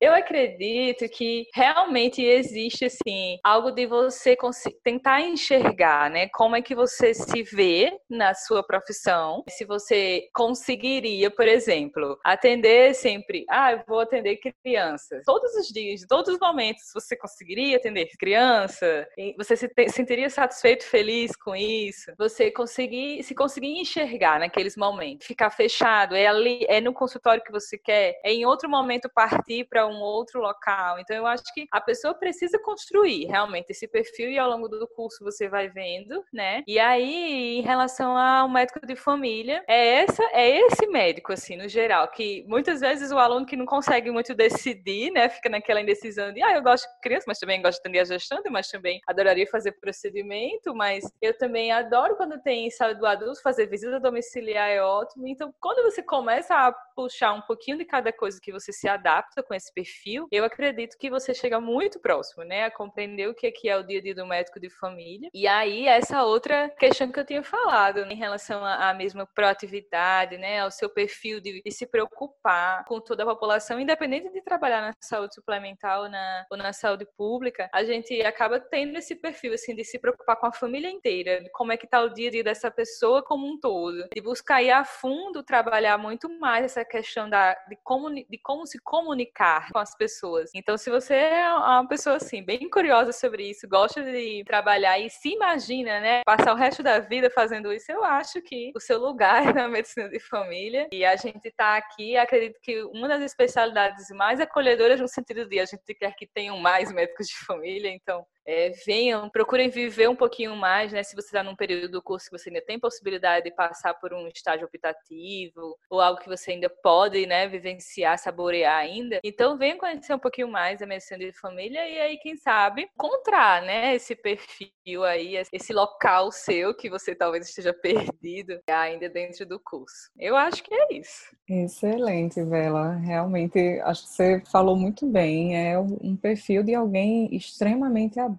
eu 0.00 0.12
acredito 0.14 1.08
que 1.08 1.46
realmente 1.54 2.22
existe 2.22 2.84
assim 2.86 3.38
algo 3.44 3.70
de 3.70 3.86
você 3.86 4.36
tentar 4.82 5.20
enxergar, 5.22 6.10
né, 6.10 6.28
como 6.32 6.56
é 6.56 6.62
que 6.62 6.74
você 6.74 7.14
se 7.14 7.42
vê 7.42 7.96
na 8.08 8.34
sua 8.34 8.62
profissão, 8.62 9.42
se 9.48 9.64
você 9.64 10.28
conseguiria, 10.34 11.30
por 11.30 11.46
exemplo, 11.46 12.18
atender 12.24 12.94
sempre, 12.94 13.44
ah, 13.48 13.72
eu 13.72 13.82
vou 13.86 14.00
atender 14.00 14.38
crianças, 14.62 15.22
todos 15.24 15.54
os 15.54 15.68
dias, 15.68 16.04
todos 16.08 16.34
os 16.34 16.40
momentos, 16.40 16.82
você 16.94 17.16
conseguiria 17.16 17.76
atender 17.76 18.08
criança, 18.18 19.06
você 19.36 19.56
se 19.56 19.68
sentiria 19.88 20.30
satisfeito, 20.30 20.84
feliz 20.84 21.36
com 21.36 21.54
isso? 21.54 22.12
Você 22.18 22.50
conseguir 22.50 23.22
se 23.22 23.34
conseguir 23.34 23.78
enxergar 23.78 24.38
naqueles 24.40 24.76
momentos, 24.76 25.26
ficar 25.26 25.50
fechado, 25.50 26.14
é 26.14 26.26
ali, 26.26 26.64
é 26.68 26.80
no 26.80 26.92
consultório 26.92 27.42
que 27.42 27.52
você 27.52 27.76
quer, 27.78 28.18
é 28.24 28.32
em 28.32 28.46
outro 28.46 28.68
momento 28.68 29.10
partir 29.14 29.45
para 29.64 29.86
um 29.86 30.00
outro 30.00 30.40
local. 30.40 30.98
Então 30.98 31.16
eu 31.16 31.26
acho 31.26 31.44
que 31.54 31.66
a 31.72 31.80
pessoa 31.80 32.14
precisa 32.14 32.58
construir 32.58 33.26
realmente 33.26 33.70
esse 33.70 33.86
perfil 33.88 34.30
e 34.30 34.38
ao 34.38 34.48
longo 34.48 34.68
do 34.68 34.88
curso 34.88 35.24
você 35.24 35.48
vai 35.48 35.68
vendo, 35.68 36.24
né? 36.32 36.62
E 36.66 36.78
aí 36.78 37.58
em 37.58 37.62
relação 37.62 38.16
ao 38.16 38.48
médico 38.48 38.86
de 38.86 38.96
família, 38.96 39.62
é 39.68 40.02
essa 40.02 40.22
é 40.32 40.58
esse 40.66 40.86
médico 40.86 41.32
assim, 41.32 41.56
no 41.56 41.68
geral, 41.68 42.08
que 42.08 42.44
muitas 42.48 42.80
vezes 42.80 43.10
o 43.10 43.18
aluno 43.18 43.46
que 43.46 43.56
não 43.56 43.66
consegue 43.66 44.10
muito 44.10 44.34
decidir, 44.34 45.10
né, 45.10 45.28
fica 45.28 45.48
naquela 45.48 45.80
indecisão 45.80 46.32
de, 46.32 46.42
ah, 46.42 46.52
eu 46.54 46.62
gosto 46.62 46.84
de 46.84 47.00
criança, 47.00 47.24
mas 47.28 47.38
também 47.38 47.62
gosto 47.62 47.76
de 47.76 47.80
atender 47.80 48.00
a 48.00 48.04
gestão 48.04 48.36
mas 48.50 48.68
também 48.68 49.00
adoraria 49.06 49.46
fazer 49.46 49.72
procedimento, 49.72 50.74
mas 50.74 51.04
eu 51.20 51.36
também 51.36 51.72
adoro 51.72 52.16
quando 52.16 52.40
tem 52.40 52.70
saúde 52.70 53.00
do 53.00 53.06
adulto, 53.06 53.42
fazer 53.42 53.66
visita 53.66 54.00
domiciliar 54.00 54.68
é 54.68 54.82
ótimo. 54.82 55.26
Então, 55.26 55.52
quando 55.60 55.82
você 55.82 56.02
começa 56.02 56.54
a 56.54 56.72
puxar 56.94 57.32
um 57.32 57.42
pouquinho 57.42 57.78
de 57.78 57.84
cada 57.84 58.12
coisa 58.12 58.38
que 58.40 58.52
você 58.52 58.72
se 58.72 58.88
adapta 58.88 59.35
com 59.42 59.54
esse 59.54 59.72
perfil, 59.72 60.26
eu 60.30 60.44
acredito 60.44 60.96
que 60.98 61.10
você 61.10 61.34
chega 61.34 61.60
muito 61.60 62.00
próximo, 62.00 62.44
né, 62.44 62.64
a 62.64 62.70
compreender 62.70 63.28
o 63.28 63.34
que 63.34 63.46
é, 63.46 63.50
que 63.50 63.68
é 63.68 63.76
o 63.76 63.82
dia 63.82 63.98
a 63.98 64.02
dia 64.02 64.14
do 64.14 64.26
médico 64.26 64.60
de 64.60 64.70
família. 64.70 65.30
E 65.32 65.46
aí, 65.46 65.86
essa 65.86 66.24
outra 66.24 66.68
questão 66.70 67.10
que 67.10 67.20
eu 67.20 67.24
tinha 67.24 67.42
falado 67.42 68.04
né, 68.04 68.12
em 68.12 68.16
relação 68.16 68.64
à 68.64 68.92
mesma 68.94 69.26
proatividade, 69.26 70.38
né, 70.38 70.60
ao 70.60 70.70
seu 70.70 70.88
perfil 70.88 71.40
de, 71.40 71.62
de, 71.62 71.70
se 71.70 71.86
preocupar 71.86 72.84
com 72.84 73.00
toda 73.00 73.22
a 73.22 73.26
população, 73.26 73.78
independente 73.78 74.32
de 74.32 74.42
trabalhar 74.42 74.80
na 74.80 74.92
saúde 75.00 75.34
suplementar 75.34 76.00
ou 76.00 76.08
na, 76.08 76.46
ou 76.50 76.56
na 76.56 76.72
saúde 76.72 77.06
pública, 77.16 77.68
a 77.72 77.84
gente 77.84 78.20
acaba 78.22 78.58
tendo 78.58 78.96
esse 78.96 79.14
perfil, 79.14 79.54
assim, 79.54 79.74
de 79.74 79.84
se 79.84 79.98
preocupar 79.98 80.36
com 80.36 80.46
a 80.46 80.52
família 80.52 80.90
inteira, 80.90 81.42
de 81.42 81.50
como 81.50 81.72
é 81.72 81.76
que 81.76 81.86
tá 81.86 82.02
o 82.02 82.08
dia 82.08 82.28
a 82.28 82.32
dia 82.32 82.44
dessa 82.44 82.70
pessoa 82.70 83.22
como 83.22 83.46
um 83.46 83.58
todo, 83.58 84.08
de 84.14 84.20
buscar 84.20 84.62
ir 84.62 84.70
a 84.70 84.84
fundo, 84.84 85.42
trabalhar 85.42 85.98
muito 85.98 86.28
mais 86.38 86.64
essa 86.64 86.84
questão 86.84 87.28
da, 87.28 87.54
de, 87.68 87.76
como, 87.82 88.12
de 88.12 88.38
como 88.42 88.66
se 88.66 88.78
comunicar 88.82 89.25
com 89.72 89.78
as 89.78 89.96
pessoas. 89.96 90.50
Então, 90.54 90.76
se 90.76 90.90
você 90.90 91.14
é 91.14 91.52
uma 91.52 91.86
pessoa, 91.88 92.16
assim, 92.16 92.42
bem 92.42 92.68
curiosa 92.68 93.12
sobre 93.12 93.50
isso, 93.50 93.68
gosta 93.68 94.02
de 94.02 94.42
trabalhar 94.44 94.98
e 94.98 95.10
se 95.10 95.30
imagina, 95.30 96.00
né, 96.00 96.22
passar 96.24 96.52
o 96.52 96.56
resto 96.56 96.82
da 96.82 96.98
vida 96.98 97.30
fazendo 97.30 97.72
isso, 97.72 97.90
eu 97.90 98.04
acho 98.04 98.40
que 98.42 98.72
o 98.74 98.80
seu 98.80 98.98
lugar 98.98 99.46
é 99.48 99.52
na 99.52 99.68
medicina 99.68 100.08
de 100.08 100.20
família. 100.20 100.88
E 100.92 101.04
a 101.04 101.16
gente 101.16 101.50
tá 101.56 101.76
aqui, 101.76 102.16
acredito 102.16 102.58
que 102.62 102.82
uma 102.84 103.08
das 103.08 103.22
especialidades 103.22 104.08
mais 104.10 104.40
acolhedoras 104.40 105.00
no 105.00 105.08
sentido 105.08 105.46
de 105.46 105.60
a 105.60 105.64
gente 105.64 105.94
quer 105.94 106.14
que 106.14 106.26
tenham 106.26 106.58
mais 106.58 106.92
médicos 106.92 107.26
de 107.26 107.36
família, 107.44 107.90
então 107.90 108.26
é, 108.46 108.70
venham, 108.86 109.28
procurem 109.28 109.68
viver 109.68 110.08
um 110.08 110.14
pouquinho 110.14 110.54
mais, 110.54 110.92
né? 110.92 111.02
Se 111.02 111.16
você 111.16 111.26
está 111.26 111.42
num 111.42 111.56
período 111.56 111.90
do 111.90 112.02
curso 112.02 112.30
que 112.30 112.38
você 112.38 112.48
ainda 112.48 112.62
tem 112.62 112.78
possibilidade 112.78 113.44
de 113.44 113.50
passar 113.50 113.94
por 113.94 114.14
um 114.14 114.28
estágio 114.28 114.66
optativo 114.66 115.76
ou 115.90 116.00
algo 116.00 116.20
que 116.20 116.28
você 116.28 116.52
ainda 116.52 116.70
pode, 116.70 117.26
né, 117.26 117.48
vivenciar, 117.48 118.18
saborear 118.18 118.78
ainda. 118.78 119.18
Então, 119.24 119.58
venham 119.58 119.78
conhecer 119.78 120.14
um 120.14 120.18
pouquinho 120.18 120.48
mais 120.48 120.80
a 120.80 120.86
medicina 120.86 121.18
de 121.18 121.32
família 121.32 121.88
e 121.88 121.98
aí, 121.98 122.18
quem 122.18 122.36
sabe, 122.36 122.88
encontrar, 122.94 123.62
né, 123.62 123.96
esse 123.96 124.14
perfil 124.14 125.02
aí, 125.04 125.36
esse 125.52 125.72
local 125.72 126.30
seu 126.30 126.74
que 126.74 126.88
você 126.88 127.14
talvez 127.14 127.48
esteja 127.48 127.72
perdido 127.82 128.60
ainda 128.68 129.08
dentro 129.08 129.44
do 129.44 129.58
curso. 129.58 130.10
Eu 130.16 130.36
acho 130.36 130.62
que 130.62 130.72
é 130.72 130.94
isso. 130.94 131.34
Excelente, 131.48 132.42
Bela. 132.44 132.94
Realmente, 132.94 133.80
acho 133.80 134.02
que 134.02 134.08
você 134.08 134.42
falou 134.50 134.76
muito 134.76 135.06
bem. 135.06 135.56
É 135.56 135.78
um 135.78 136.16
perfil 136.16 136.62
de 136.62 136.74
alguém 136.74 137.34
extremamente 137.34 138.20
aberto 138.20 138.35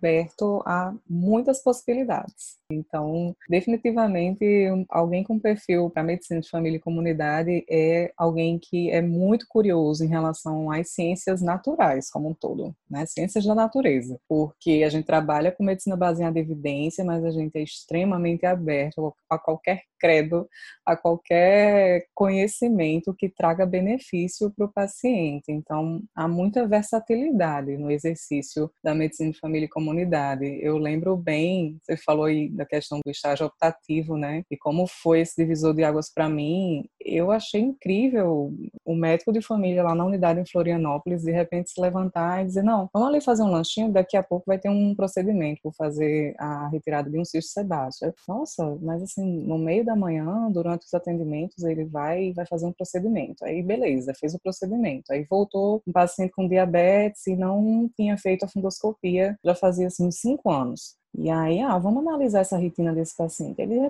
a 0.65 0.93
muitas 1.07 1.62
possibilidades. 1.62 2.57
Então, 2.69 3.34
definitivamente, 3.49 4.43
alguém 4.89 5.23
com 5.23 5.39
perfil 5.39 5.89
para 5.89 6.03
medicina 6.03 6.41
de 6.41 6.49
família 6.49 6.77
e 6.77 6.82
comunidade 6.82 7.65
é 7.69 8.12
alguém 8.17 8.60
que 8.60 8.91
é 8.91 9.01
muito 9.01 9.45
curioso 9.47 10.03
em 10.03 10.10
relação 10.10 10.69
às 10.69 10.89
ciências 10.91 11.41
naturais 11.41 12.10
como 12.10 12.30
um 12.30 12.34
todo, 12.34 12.75
né? 12.89 13.06
Ciências 13.06 13.45
da 13.45 13.56
natureza, 13.56 14.19
porque 14.27 14.84
a 14.86 14.89
gente 14.89 15.06
trabalha 15.06 15.49
com 15.51 15.63
medicina 15.63 15.95
baseada 15.95 16.38
em 16.38 16.41
evidência, 16.41 17.06
mas 17.06 17.23
a 17.23 17.32
gente 17.32 17.58
é 17.58 17.63
extremamente 17.63 18.45
aberto 18.45 19.15
a 19.30 19.39
qualquer 19.39 19.84
credo, 19.97 20.47
a 20.86 20.95
qualquer 20.95 22.06
conhecimento 22.13 23.15
que 23.17 23.30
traga 23.30 23.65
benefício 23.65 24.51
para 24.56 24.65
o 24.65 24.71
paciente. 24.71 25.51
Então, 25.51 26.01
há 26.13 26.27
muita 26.27 26.67
versatilidade 26.67 27.77
no 27.77 27.89
exercício 27.89 28.69
da 28.84 28.93
medicina 28.93 29.32
de 29.32 29.39
família 29.39 29.65
e 29.65 29.69
comunidade. 29.69 30.45
Eu 30.62 30.77
lembro 30.77 31.15
bem, 31.15 31.80
você 31.82 31.97
falou 31.97 32.25
aí 32.25 32.49
da 32.58 32.65
questão 32.65 33.00
do 33.06 33.12
estágio 33.12 33.46
optativo, 33.46 34.17
né? 34.17 34.43
E 34.52 34.58
como 34.58 34.88
foi 34.88 35.22
esse 35.22 35.36
divisor 35.41 35.74
de 35.74 35.84
águas 35.84 36.12
para 36.13 36.28
mim, 36.30 36.86
eu 37.04 37.32
achei 37.32 37.62
incrível 37.62 38.54
o 38.86 38.96
médico 38.96 39.32
de 39.32 39.41
família 39.41 39.84
lá 39.84 39.96
na 39.96 40.06
unidade 40.06 40.39
em 40.39 40.46
Florianópolis 40.46 41.24
de 41.24 41.32
repente 41.32 41.72
se 41.72 41.80
levantar 41.82 42.41
e 42.43 42.46
dizer: 42.48 42.63
"Não, 42.63 42.89
vamos 42.93 43.10
ali 43.10 43.22
fazer 43.22 43.43
um 43.43 43.52
lanchinho, 43.52 43.91
daqui 43.91 44.17
a 44.17 44.24
pouco 44.24 44.46
vai 44.48 44.58
ter 44.60 44.70
um 44.70 44.96
procedimento 44.96 45.62
para 45.63 45.72
fazer 45.74 46.36
a 46.39 46.67
retirada 46.70 47.10
de 47.10 47.20
um 47.20 47.26
cisto 47.26 47.52
sebáceo". 47.52 48.13
Nossa, 48.28 48.78
mas 48.82 49.02
assim, 49.04 49.24
no 49.26 49.58
meio 49.58 49.86
da 49.86 49.96
manhã, 49.96 50.50
durante 50.52 50.86
os 50.86 50.93
atendimentos, 50.93 51.63
ele 51.63 51.86
vai 51.86 52.34
vai 52.34 52.46
fazer 52.46 52.65
um 52.65 52.74
procedimento. 52.74 53.43
Aí 53.46 53.62
beleza, 53.63 54.13
fez 54.20 54.34
o 54.34 54.39
procedimento. 54.39 55.12
Aí 55.12 55.26
voltou 55.30 55.82
um 55.88 55.91
paciente 55.91 56.32
com 56.32 56.48
diabetes 56.48 57.26
e 57.28 57.36
não 57.36 57.89
tinha 57.96 58.17
feito 58.17 58.43
a 58.46 58.48
fundoscopia, 58.48 59.38
já 59.43 59.56
fazia 59.56 59.88
assim 59.88 60.10
cinco 60.12 60.50
anos. 60.52 60.96
E 61.17 61.30
aí, 61.32 61.60
ah, 61.62 61.80
vamos 61.80 62.06
analisar 62.06 62.41
essa 62.41 62.58
retina 62.58 62.93
desse 62.93 63.15
paciente. 63.15 63.60
Ele 63.60 63.89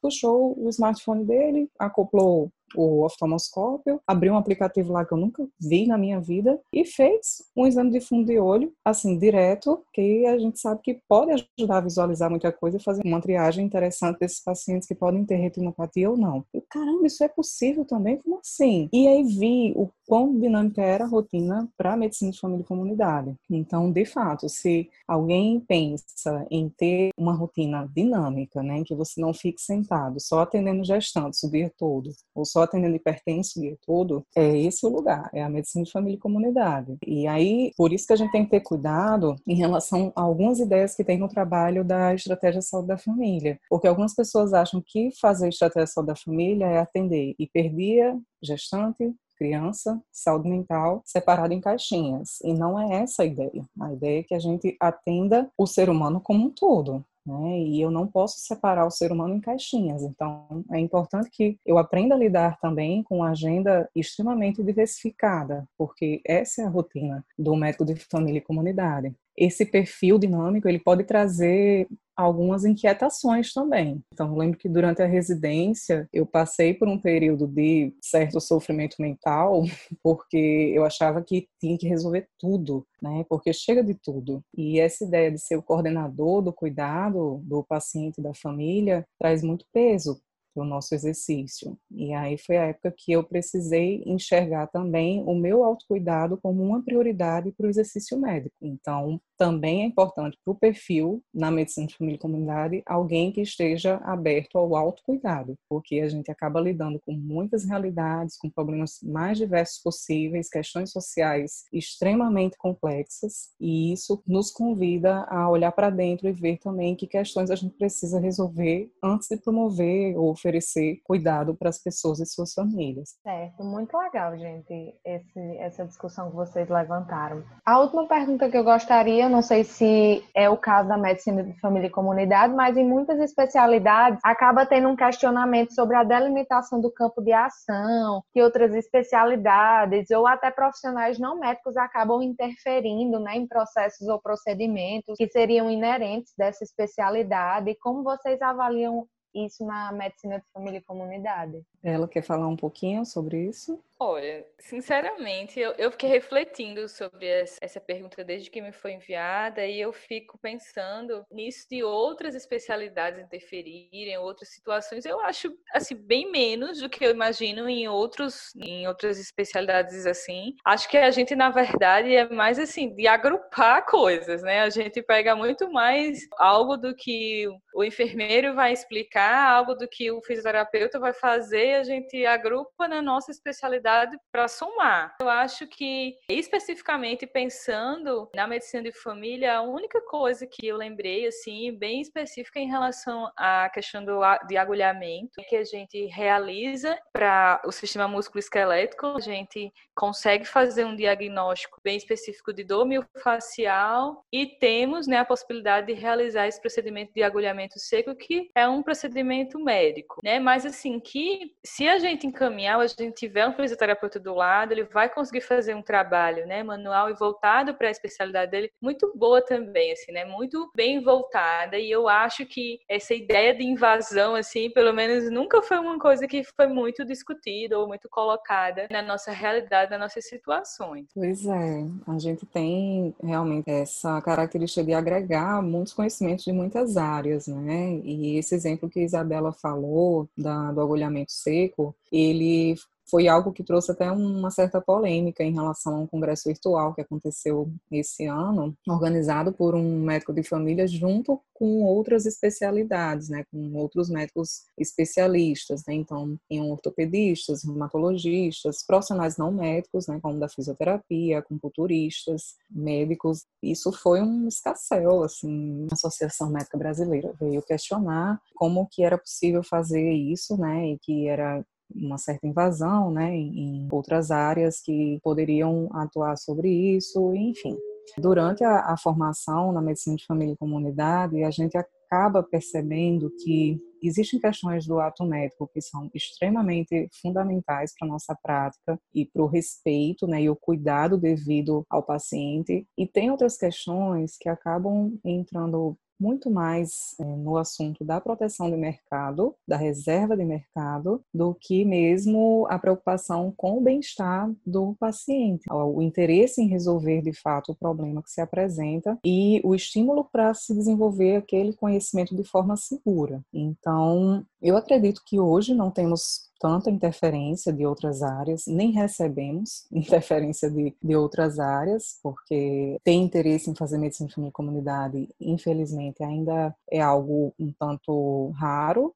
puxou 0.00 0.56
o 0.56 0.68
smartphone 0.68 1.24
dele, 1.24 1.68
acoplou 1.76 2.50
o 2.74 3.04
oftalmoscópio, 3.04 4.00
abriu 4.06 4.32
um 4.32 4.36
aplicativo 4.36 4.92
lá 4.92 5.04
que 5.04 5.12
eu 5.12 5.18
nunca 5.18 5.46
vi 5.60 5.86
na 5.86 5.98
minha 5.98 6.20
vida 6.20 6.60
e 6.72 6.84
fez 6.84 7.42
um 7.56 7.66
exame 7.66 7.90
de 7.90 8.00
fundo 8.00 8.26
de 8.26 8.38
olho, 8.38 8.72
assim, 8.84 9.18
direto, 9.18 9.82
que 9.92 10.26
a 10.26 10.38
gente 10.38 10.58
sabe 10.58 10.80
que 10.82 11.00
pode 11.08 11.32
ajudar 11.58 11.78
a 11.78 11.80
visualizar 11.80 12.30
muita 12.30 12.52
coisa 12.52 12.76
e 12.76 12.82
fazer 12.82 13.02
uma 13.04 13.20
triagem 13.20 13.64
interessante 13.64 14.18
desses 14.18 14.42
pacientes 14.42 14.88
que 14.88 14.94
podem 14.94 15.24
ter 15.24 15.36
retinopatia 15.36 16.10
ou 16.10 16.16
não. 16.16 16.44
E, 16.54 16.60
caramba, 16.60 17.06
isso 17.06 17.22
é 17.22 17.28
possível 17.28 17.84
também? 17.84 18.18
Como 18.18 18.38
assim? 18.38 18.88
E 18.92 19.06
aí 19.06 19.22
vi 19.24 19.72
o 19.76 19.88
quão 20.06 20.38
dinâmica 20.38 20.82
era 20.82 21.04
a 21.04 21.08
rotina 21.08 21.68
para 21.76 21.94
a 21.94 21.96
medicina 21.96 22.30
de 22.30 22.38
família 22.38 22.62
e 22.62 22.66
comunidade. 22.66 23.34
Então, 23.50 23.90
de 23.90 24.04
fato, 24.04 24.48
se 24.48 24.90
alguém 25.06 25.60
pensa 25.60 26.46
em 26.50 26.68
ter 26.68 27.10
uma 27.16 27.34
rotina 27.34 27.88
dinâmica, 27.94 28.62
né, 28.62 28.78
em 28.78 28.84
que 28.84 28.94
você 28.94 29.20
não 29.20 29.32
fique 29.32 29.60
sentado 29.60 30.20
só 30.20 30.40
atendendo 30.40 30.84
gestantes 30.84 31.42
o 31.42 31.50
dia 31.50 31.72
todo, 31.78 32.10
ou 32.34 32.44
só 32.44 32.61
atendendo 32.62 32.96
hipertenso 32.96 33.60
todo, 33.84 34.24
é 34.36 34.58
esse 34.58 34.86
o 34.86 34.88
lugar, 34.88 35.28
é 35.32 35.42
a 35.42 35.48
medicina 35.48 35.84
de 35.84 35.90
família 35.90 36.16
e 36.16 36.20
comunidade. 36.20 36.96
E 37.06 37.26
aí, 37.26 37.72
por 37.76 37.92
isso 37.92 38.06
que 38.06 38.12
a 38.12 38.16
gente 38.16 38.32
tem 38.32 38.44
que 38.44 38.50
ter 38.50 38.60
cuidado 38.60 39.36
em 39.46 39.54
relação 39.54 40.12
a 40.16 40.22
algumas 40.22 40.58
ideias 40.58 40.94
que 40.94 41.04
tem 41.04 41.18
no 41.18 41.28
trabalho 41.28 41.84
da 41.84 42.14
estratégia 42.14 42.60
de 42.60 42.66
saúde 42.66 42.88
da 42.88 42.98
família, 42.98 43.58
porque 43.68 43.86
algumas 43.86 44.14
pessoas 44.14 44.52
acham 44.52 44.82
que 44.84 45.10
fazer 45.20 45.48
estratégia 45.48 45.86
de 45.86 45.92
saúde 45.92 46.08
da 46.08 46.16
família 46.16 46.66
é 46.66 46.78
atender 46.78 47.34
hiperdia, 47.38 48.18
gestante, 48.42 49.14
criança, 49.42 50.00
saúde 50.12 50.48
mental, 50.48 51.02
separado 51.04 51.52
em 51.52 51.60
caixinhas. 51.60 52.38
E 52.44 52.54
não 52.54 52.78
é 52.78 53.02
essa 53.02 53.22
a 53.22 53.26
ideia. 53.26 53.64
A 53.80 53.92
ideia 53.92 54.20
é 54.20 54.22
que 54.22 54.34
a 54.34 54.38
gente 54.38 54.76
atenda 54.80 55.50
o 55.58 55.66
ser 55.66 55.90
humano 55.90 56.20
como 56.20 56.46
um 56.46 56.50
todo. 56.50 57.04
Né? 57.24 57.60
E 57.60 57.80
eu 57.80 57.90
não 57.90 58.06
posso 58.06 58.40
separar 58.40 58.86
o 58.86 58.90
ser 58.90 59.12
humano 59.12 59.34
em 59.34 59.40
caixinhas. 59.40 60.02
Então, 60.02 60.64
é 60.70 60.78
importante 60.78 61.30
que 61.30 61.58
eu 61.64 61.78
aprenda 61.78 62.14
a 62.14 62.18
lidar 62.18 62.58
também 62.58 63.02
com 63.02 63.18
uma 63.18 63.30
agenda 63.30 63.88
extremamente 63.94 64.62
diversificada, 64.62 65.68
porque 65.78 66.20
essa 66.26 66.62
é 66.62 66.64
a 66.64 66.68
rotina 66.68 67.24
do 67.38 67.54
médico 67.54 67.84
de 67.84 67.94
família 67.96 68.38
e 68.38 68.42
comunidade 68.42 69.14
esse 69.36 69.64
perfil 69.64 70.18
dinâmico 70.18 70.68
ele 70.68 70.78
pode 70.78 71.04
trazer 71.04 71.88
algumas 72.16 72.64
inquietações 72.64 73.52
também. 73.52 74.02
Então, 74.12 74.36
lembro 74.36 74.58
que 74.58 74.68
durante 74.68 75.02
a 75.02 75.06
residência 75.06 76.08
eu 76.12 76.26
passei 76.26 76.74
por 76.74 76.88
um 76.88 76.98
período 76.98 77.46
de 77.46 77.94
certo 78.02 78.40
sofrimento 78.40 78.96
mental, 79.00 79.62
porque 80.02 80.72
eu 80.74 80.84
achava 80.84 81.22
que 81.22 81.48
tinha 81.60 81.78
que 81.78 81.88
resolver 81.88 82.28
tudo, 82.38 82.86
né? 83.00 83.24
Porque 83.28 83.52
chega 83.52 83.82
de 83.82 83.94
tudo. 83.94 84.42
E 84.56 84.78
essa 84.80 85.04
ideia 85.04 85.30
de 85.30 85.38
ser 85.38 85.56
o 85.56 85.62
coordenador 85.62 86.42
do 86.42 86.52
cuidado 86.52 87.40
do 87.44 87.62
paciente 87.62 88.20
da 88.20 88.34
família 88.34 89.04
traz 89.18 89.42
muito 89.42 89.64
peso, 89.72 90.20
para 90.52 90.62
o 90.62 90.66
nosso 90.66 90.94
exercício. 90.94 91.76
E 91.90 92.12
aí 92.12 92.38
foi 92.38 92.56
a 92.56 92.66
época 92.66 92.94
que 92.96 93.12
eu 93.12 93.24
precisei 93.24 94.02
enxergar 94.06 94.66
também 94.68 95.22
o 95.26 95.34
meu 95.34 95.64
autocuidado 95.64 96.38
como 96.42 96.62
uma 96.62 96.82
prioridade 96.82 97.52
para 97.52 97.66
o 97.66 97.70
exercício 97.70 98.18
médico. 98.18 98.54
Então, 98.60 99.20
também 99.42 99.82
é 99.82 99.86
importante 99.86 100.38
para 100.44 100.52
o 100.52 100.56
perfil 100.56 101.20
na 101.34 101.50
medicina 101.50 101.88
de 101.88 101.96
família 101.96 102.14
e 102.14 102.20
comunidade 102.20 102.82
alguém 102.86 103.32
que 103.32 103.40
esteja 103.40 103.96
aberto 104.04 104.56
ao 104.56 104.76
autocuidado, 104.76 105.56
porque 105.68 105.98
a 105.98 106.08
gente 106.08 106.30
acaba 106.30 106.60
lidando 106.60 107.00
com 107.04 107.12
muitas 107.12 107.64
realidades, 107.64 108.36
com 108.36 108.48
problemas 108.48 109.00
mais 109.02 109.38
diversos 109.38 109.82
possíveis, 109.82 110.48
questões 110.48 110.92
sociais 110.92 111.64
extremamente 111.72 112.56
complexas, 112.56 113.50
e 113.58 113.92
isso 113.92 114.22
nos 114.24 114.52
convida 114.52 115.24
a 115.28 115.50
olhar 115.50 115.72
para 115.72 115.90
dentro 115.90 116.28
e 116.28 116.32
ver 116.32 116.58
também 116.58 116.94
que 116.94 117.08
questões 117.08 117.50
a 117.50 117.56
gente 117.56 117.74
precisa 117.76 118.20
resolver 118.20 118.92
antes 119.02 119.26
de 119.28 119.36
promover 119.38 120.16
ou 120.16 120.36
oferecer 120.42 121.00
cuidado 121.04 121.54
para 121.54 121.68
as 121.68 121.78
pessoas 121.78 122.18
e 122.18 122.26
suas 122.26 122.52
famílias. 122.52 123.10
Certo, 123.22 123.62
muito 123.62 123.96
legal, 123.96 124.36
gente, 124.36 124.94
esse, 125.04 125.56
essa 125.58 125.84
discussão 125.84 126.30
que 126.30 126.36
vocês 126.36 126.68
levantaram. 126.68 127.44
A 127.64 127.80
última 127.80 128.06
pergunta 128.08 128.50
que 128.50 128.56
eu 128.56 128.64
gostaria 128.64 129.28
não 129.28 129.42
sei 129.42 129.62
se 129.62 130.24
é 130.34 130.50
o 130.50 130.56
caso 130.56 130.88
da 130.88 130.98
medicina 130.98 131.42
de 131.42 131.58
família 131.60 131.86
e 131.86 131.90
comunidade, 131.90 132.52
mas 132.54 132.76
em 132.76 132.84
muitas 132.84 133.20
especialidades 133.20 134.18
acaba 134.24 134.66
tendo 134.66 134.88
um 134.88 134.96
questionamento 134.96 135.72
sobre 135.74 135.96
a 135.96 136.02
delimitação 136.02 136.80
do 136.80 136.90
campo 136.90 137.22
de 137.22 137.32
ação, 137.32 138.22
que 138.32 138.42
outras 138.42 138.74
especialidades 138.74 140.10
ou 140.10 140.26
até 140.26 140.50
profissionais 140.50 141.18
não 141.18 141.38
médicos 141.38 141.76
acabam 141.76 142.22
interferindo 142.22 143.20
né, 143.20 143.36
em 143.36 143.46
processos 143.46 144.08
ou 144.08 144.20
procedimentos 144.20 145.16
que 145.16 145.28
seriam 145.28 145.70
inerentes 145.70 146.32
dessa 146.36 146.64
especialidade. 146.64 147.76
Como 147.80 148.02
vocês 148.02 148.40
avaliam 148.42 149.06
isso 149.34 149.64
na 149.64 149.92
medicina 149.92 150.38
de 150.38 150.44
família 150.52 150.78
e 150.78 150.82
comunidade? 150.82 151.64
Ela 151.82 152.06
quer 152.08 152.22
falar 152.22 152.46
um 152.46 152.56
pouquinho 152.56 153.04
sobre 153.04 153.48
isso? 153.48 153.82
Olha, 154.04 154.44
sinceramente, 154.58 155.60
eu, 155.60 155.74
eu 155.78 155.88
fiquei 155.92 156.08
refletindo 156.08 156.88
sobre 156.88 157.24
essa 157.60 157.80
pergunta 157.80 158.24
desde 158.24 158.50
que 158.50 158.60
me 158.60 158.72
foi 158.72 158.94
enviada 158.94 159.64
e 159.64 159.80
eu 159.80 159.92
fico 159.92 160.36
pensando 160.38 161.24
nisso 161.30 161.68
de 161.70 161.84
outras 161.84 162.34
especialidades 162.34 163.20
interferirem, 163.20 164.18
outras 164.18 164.48
situações. 164.48 165.06
Eu 165.06 165.20
acho 165.20 165.52
assim 165.72 165.94
bem 165.94 166.28
menos 166.28 166.80
do 166.80 166.90
que 166.90 167.06
eu 167.06 167.12
imagino 167.12 167.68
em 167.68 167.86
outros 167.86 168.52
em 168.56 168.88
outras 168.88 169.20
especialidades 169.20 170.04
assim. 170.04 170.56
Acho 170.64 170.88
que 170.88 170.98
a 170.98 171.12
gente 171.12 171.36
na 171.36 171.50
verdade 171.50 172.12
é 172.12 172.28
mais 172.28 172.58
assim 172.58 172.92
de 172.96 173.06
agrupar 173.06 173.86
coisas, 173.86 174.42
né? 174.42 174.62
A 174.62 174.70
gente 174.70 175.00
pega 175.00 175.36
muito 175.36 175.70
mais 175.70 176.26
algo 176.38 176.76
do 176.76 176.92
que 176.92 177.46
o 177.72 177.84
enfermeiro 177.84 178.52
vai 178.52 178.72
explicar 178.72 179.48
algo 179.48 179.76
do 179.76 179.86
que 179.86 180.10
o 180.10 180.20
fisioterapeuta 180.22 180.98
vai 180.98 181.12
fazer, 181.12 181.74
a 181.74 181.84
gente 181.84 182.26
agrupa 182.26 182.88
na 182.88 183.00
nossa 183.00 183.30
especialidade 183.30 183.91
para 184.30 184.48
somar. 184.48 185.16
Eu 185.20 185.28
acho 185.28 185.66
que, 185.66 186.16
especificamente 186.28 187.26
pensando 187.26 188.30
na 188.34 188.46
medicina 188.46 188.82
de 188.82 188.92
família, 188.92 189.56
a 189.56 189.62
única 189.62 190.00
coisa 190.02 190.46
que 190.46 190.66
eu 190.66 190.76
lembrei, 190.76 191.26
assim, 191.26 191.76
bem 191.76 192.00
específica 192.00 192.58
em 192.58 192.68
relação 192.68 193.30
à 193.36 193.68
questão 193.68 194.04
do, 194.04 194.20
de 194.48 194.56
agulhamento, 194.56 195.42
que 195.48 195.56
a 195.56 195.64
gente 195.64 196.06
realiza 196.06 196.98
para 197.12 197.60
o 197.66 197.72
sistema 197.72 198.08
músculo-esquelético, 198.08 199.06
a 199.16 199.20
gente 199.20 199.72
consegue 199.94 200.44
fazer 200.44 200.84
um 200.84 200.96
diagnóstico 200.96 201.80
bem 201.84 201.96
específico 201.96 202.52
de 202.52 202.64
dor 202.64 202.86
miofascial 202.86 204.24
e 204.32 204.46
temos 204.46 205.06
né, 205.06 205.18
a 205.18 205.24
possibilidade 205.24 205.86
de 205.88 205.92
realizar 205.92 206.48
esse 206.48 206.60
procedimento 206.60 207.12
de 207.14 207.22
agulhamento 207.22 207.78
seco, 207.78 208.14
que 208.14 208.50
é 208.54 208.66
um 208.66 208.82
procedimento 208.82 209.58
médico, 209.58 210.20
né? 210.24 210.38
Mas 210.38 210.64
assim, 210.64 210.98
que 210.98 211.52
se 211.64 211.88
a 211.88 211.98
gente 211.98 212.26
encaminhar, 212.26 212.80
a 212.80 212.86
gente 212.86 213.12
tiver 213.12 213.46
um 213.46 213.52
fisioterapeuta 213.52 213.81
do 214.22 214.34
lado, 214.34 214.72
ele 214.72 214.84
vai 214.84 215.08
conseguir 215.08 215.40
fazer 215.40 215.74
um 215.74 215.82
trabalho, 215.82 216.46
né, 216.46 216.62
manual 216.62 217.10
e 217.10 217.14
voltado 217.14 217.74
para 217.74 217.88
a 217.88 217.90
especialidade 217.90 218.50
dele, 218.50 218.70
muito 218.80 219.12
boa 219.16 219.42
também, 219.42 219.92
assim, 219.92 220.12
né? 220.12 220.24
Muito 220.24 220.70
bem 220.74 221.02
voltada 221.02 221.78
e 221.78 221.90
eu 221.90 222.08
acho 222.08 222.46
que 222.46 222.80
essa 222.88 223.14
ideia 223.14 223.54
de 223.54 223.64
invasão, 223.64 224.34
assim, 224.34 224.70
pelo 224.70 224.92
menos 224.92 225.30
nunca 225.30 225.62
foi 225.62 225.78
uma 225.78 225.98
coisa 225.98 226.26
que 226.26 226.42
foi 226.44 226.66
muito 226.66 227.04
discutida 227.04 227.78
ou 227.78 227.86
muito 227.86 228.08
colocada 228.08 228.86
na 228.90 229.02
nossa 229.02 229.30
realidade, 229.30 229.90
nas 229.90 230.00
nossas 230.00 230.26
situações. 230.26 231.06
Pois 231.14 231.46
é, 231.46 231.84
a 232.06 232.18
gente 232.18 232.46
tem 232.46 233.14
realmente 233.22 233.70
essa 233.70 234.20
característica 234.22 234.84
de 234.84 234.92
agregar 234.92 235.62
muitos 235.62 235.92
conhecimentos 235.92 236.44
de 236.44 236.52
muitas 236.52 236.96
áreas, 236.96 237.46
né? 237.46 238.00
E 238.04 238.38
esse 238.38 238.54
exemplo 238.54 238.88
que 238.88 239.00
a 239.00 239.04
Isabela 239.04 239.52
falou 239.52 240.28
da, 240.36 240.72
do 240.72 240.80
agulhamento 240.80 241.32
seco, 241.32 241.94
ele 242.10 242.76
foi 243.12 243.28
algo 243.28 243.52
que 243.52 243.62
trouxe 243.62 243.92
até 243.92 244.10
uma 244.10 244.50
certa 244.50 244.80
polêmica 244.80 245.44
em 245.44 245.52
relação 245.52 245.96
a 245.96 245.98
um 245.98 246.06
congresso 246.06 246.48
virtual 246.48 246.94
que 246.94 247.02
aconteceu 247.02 247.70
esse 247.90 248.24
ano, 248.24 248.74
organizado 248.88 249.52
por 249.52 249.74
um 249.74 250.00
médico 250.02 250.32
de 250.32 250.42
família 250.42 250.86
junto 250.86 251.38
com 251.52 251.82
outras 251.82 252.24
especialidades, 252.24 253.28
né, 253.28 253.44
com 253.52 253.74
outros 253.74 254.08
médicos 254.08 254.62
especialistas, 254.78 255.82
né, 255.86 255.92
então 255.92 256.36
tinham 256.50 256.70
ortopedistas, 256.70 257.62
reumatologistas, 257.64 258.82
profissionais 258.84 259.36
não 259.36 259.52
médicos, 259.52 260.06
né, 260.06 260.18
como 260.22 260.40
da 260.40 260.48
fisioterapia, 260.48 261.38
acupunturistas, 261.38 262.54
médicos. 262.70 263.44
Isso 263.62 263.92
foi 263.92 264.22
um 264.22 264.48
escassel, 264.48 265.22
assim, 265.22 265.86
a 265.90 265.94
Associação 265.94 266.48
Médica 266.48 266.78
Brasileira 266.78 267.34
veio 267.38 267.60
questionar 267.62 268.40
como 268.54 268.88
que 268.90 269.04
era 269.04 269.18
possível 269.18 269.62
fazer 269.62 270.12
isso, 270.12 270.56
né, 270.56 270.92
e 270.92 270.98
que 270.98 271.28
era 271.28 271.62
uma 271.94 272.18
certa 272.18 272.46
invasão, 272.46 273.10
né, 273.10 273.34
em 273.34 273.88
outras 273.90 274.30
áreas 274.30 274.80
que 274.80 275.18
poderiam 275.22 275.88
atuar 275.92 276.36
sobre 276.36 276.68
isso, 276.68 277.34
enfim. 277.34 277.76
Durante 278.18 278.64
a, 278.64 278.92
a 278.92 278.96
formação 278.96 279.72
na 279.72 279.80
medicina 279.80 280.16
de 280.16 280.26
família 280.26 280.52
e 280.52 280.58
comunidade, 280.58 281.42
a 281.42 281.50
gente 281.50 281.76
acaba 281.76 282.42
percebendo 282.42 283.30
que 283.42 283.80
existem 284.02 284.38
questões 284.38 284.86
do 284.86 285.00
ato 285.00 285.24
médico 285.24 285.70
que 285.72 285.80
são 285.80 286.10
extremamente 286.12 287.08
fundamentais 287.22 287.94
para 287.96 288.06
a 288.06 288.10
nossa 288.10 288.36
prática 288.42 288.98
e 289.14 289.24
para 289.24 289.42
o 289.42 289.46
respeito 289.46 290.26
né, 290.26 290.42
e 290.42 290.50
o 290.50 290.56
cuidado 290.56 291.16
devido 291.16 291.86
ao 291.88 292.02
paciente, 292.02 292.86
e 292.98 293.06
tem 293.06 293.30
outras 293.30 293.56
questões 293.56 294.36
que 294.38 294.48
acabam 294.48 295.16
entrando 295.24 295.96
muito 296.22 296.48
mais 296.48 297.16
é, 297.18 297.24
no 297.24 297.56
assunto 297.56 298.04
da 298.04 298.20
proteção 298.20 298.70
de 298.70 298.76
mercado, 298.76 299.56
da 299.66 299.76
reserva 299.76 300.36
de 300.36 300.44
mercado, 300.44 301.20
do 301.34 301.52
que 301.54 301.84
mesmo 301.84 302.64
a 302.70 302.78
preocupação 302.78 303.52
com 303.56 303.78
o 303.78 303.80
bem-estar 303.80 304.48
do 304.64 304.94
paciente, 305.00 305.64
o 305.68 306.00
interesse 306.00 306.62
em 306.62 306.68
resolver 306.68 307.22
de 307.22 307.32
fato 307.32 307.72
o 307.72 307.76
problema 307.76 308.22
que 308.22 308.30
se 308.30 308.40
apresenta 308.40 309.18
e 309.24 309.60
o 309.64 309.74
estímulo 309.74 310.28
para 310.30 310.54
se 310.54 310.72
desenvolver 310.72 311.36
aquele 311.36 311.72
conhecimento 311.72 312.36
de 312.36 312.44
forma 312.44 312.76
segura. 312.76 313.42
Então, 313.52 314.46
eu 314.60 314.76
acredito 314.76 315.22
que 315.26 315.40
hoje 315.40 315.74
não 315.74 315.90
temos 315.90 316.51
tanta 316.62 316.88
interferência 316.88 317.72
de 317.72 317.84
outras 317.84 318.22
áreas, 318.22 318.62
nem 318.68 318.92
recebemos 318.92 319.84
interferência 319.90 320.70
de, 320.70 320.94
de 321.02 321.16
outras 321.16 321.58
áreas, 321.58 322.20
porque 322.22 322.96
ter 323.02 323.12
interesse 323.12 323.68
em 323.68 323.74
fazer 323.74 323.98
medicina 323.98 324.28
de 324.28 324.34
família 324.36 324.50
e 324.50 324.52
comunidade, 324.52 325.28
infelizmente, 325.40 326.22
ainda 326.22 326.72
é 326.88 327.00
algo 327.00 327.52
um 327.58 327.72
tanto 327.72 328.50
raro, 328.50 329.12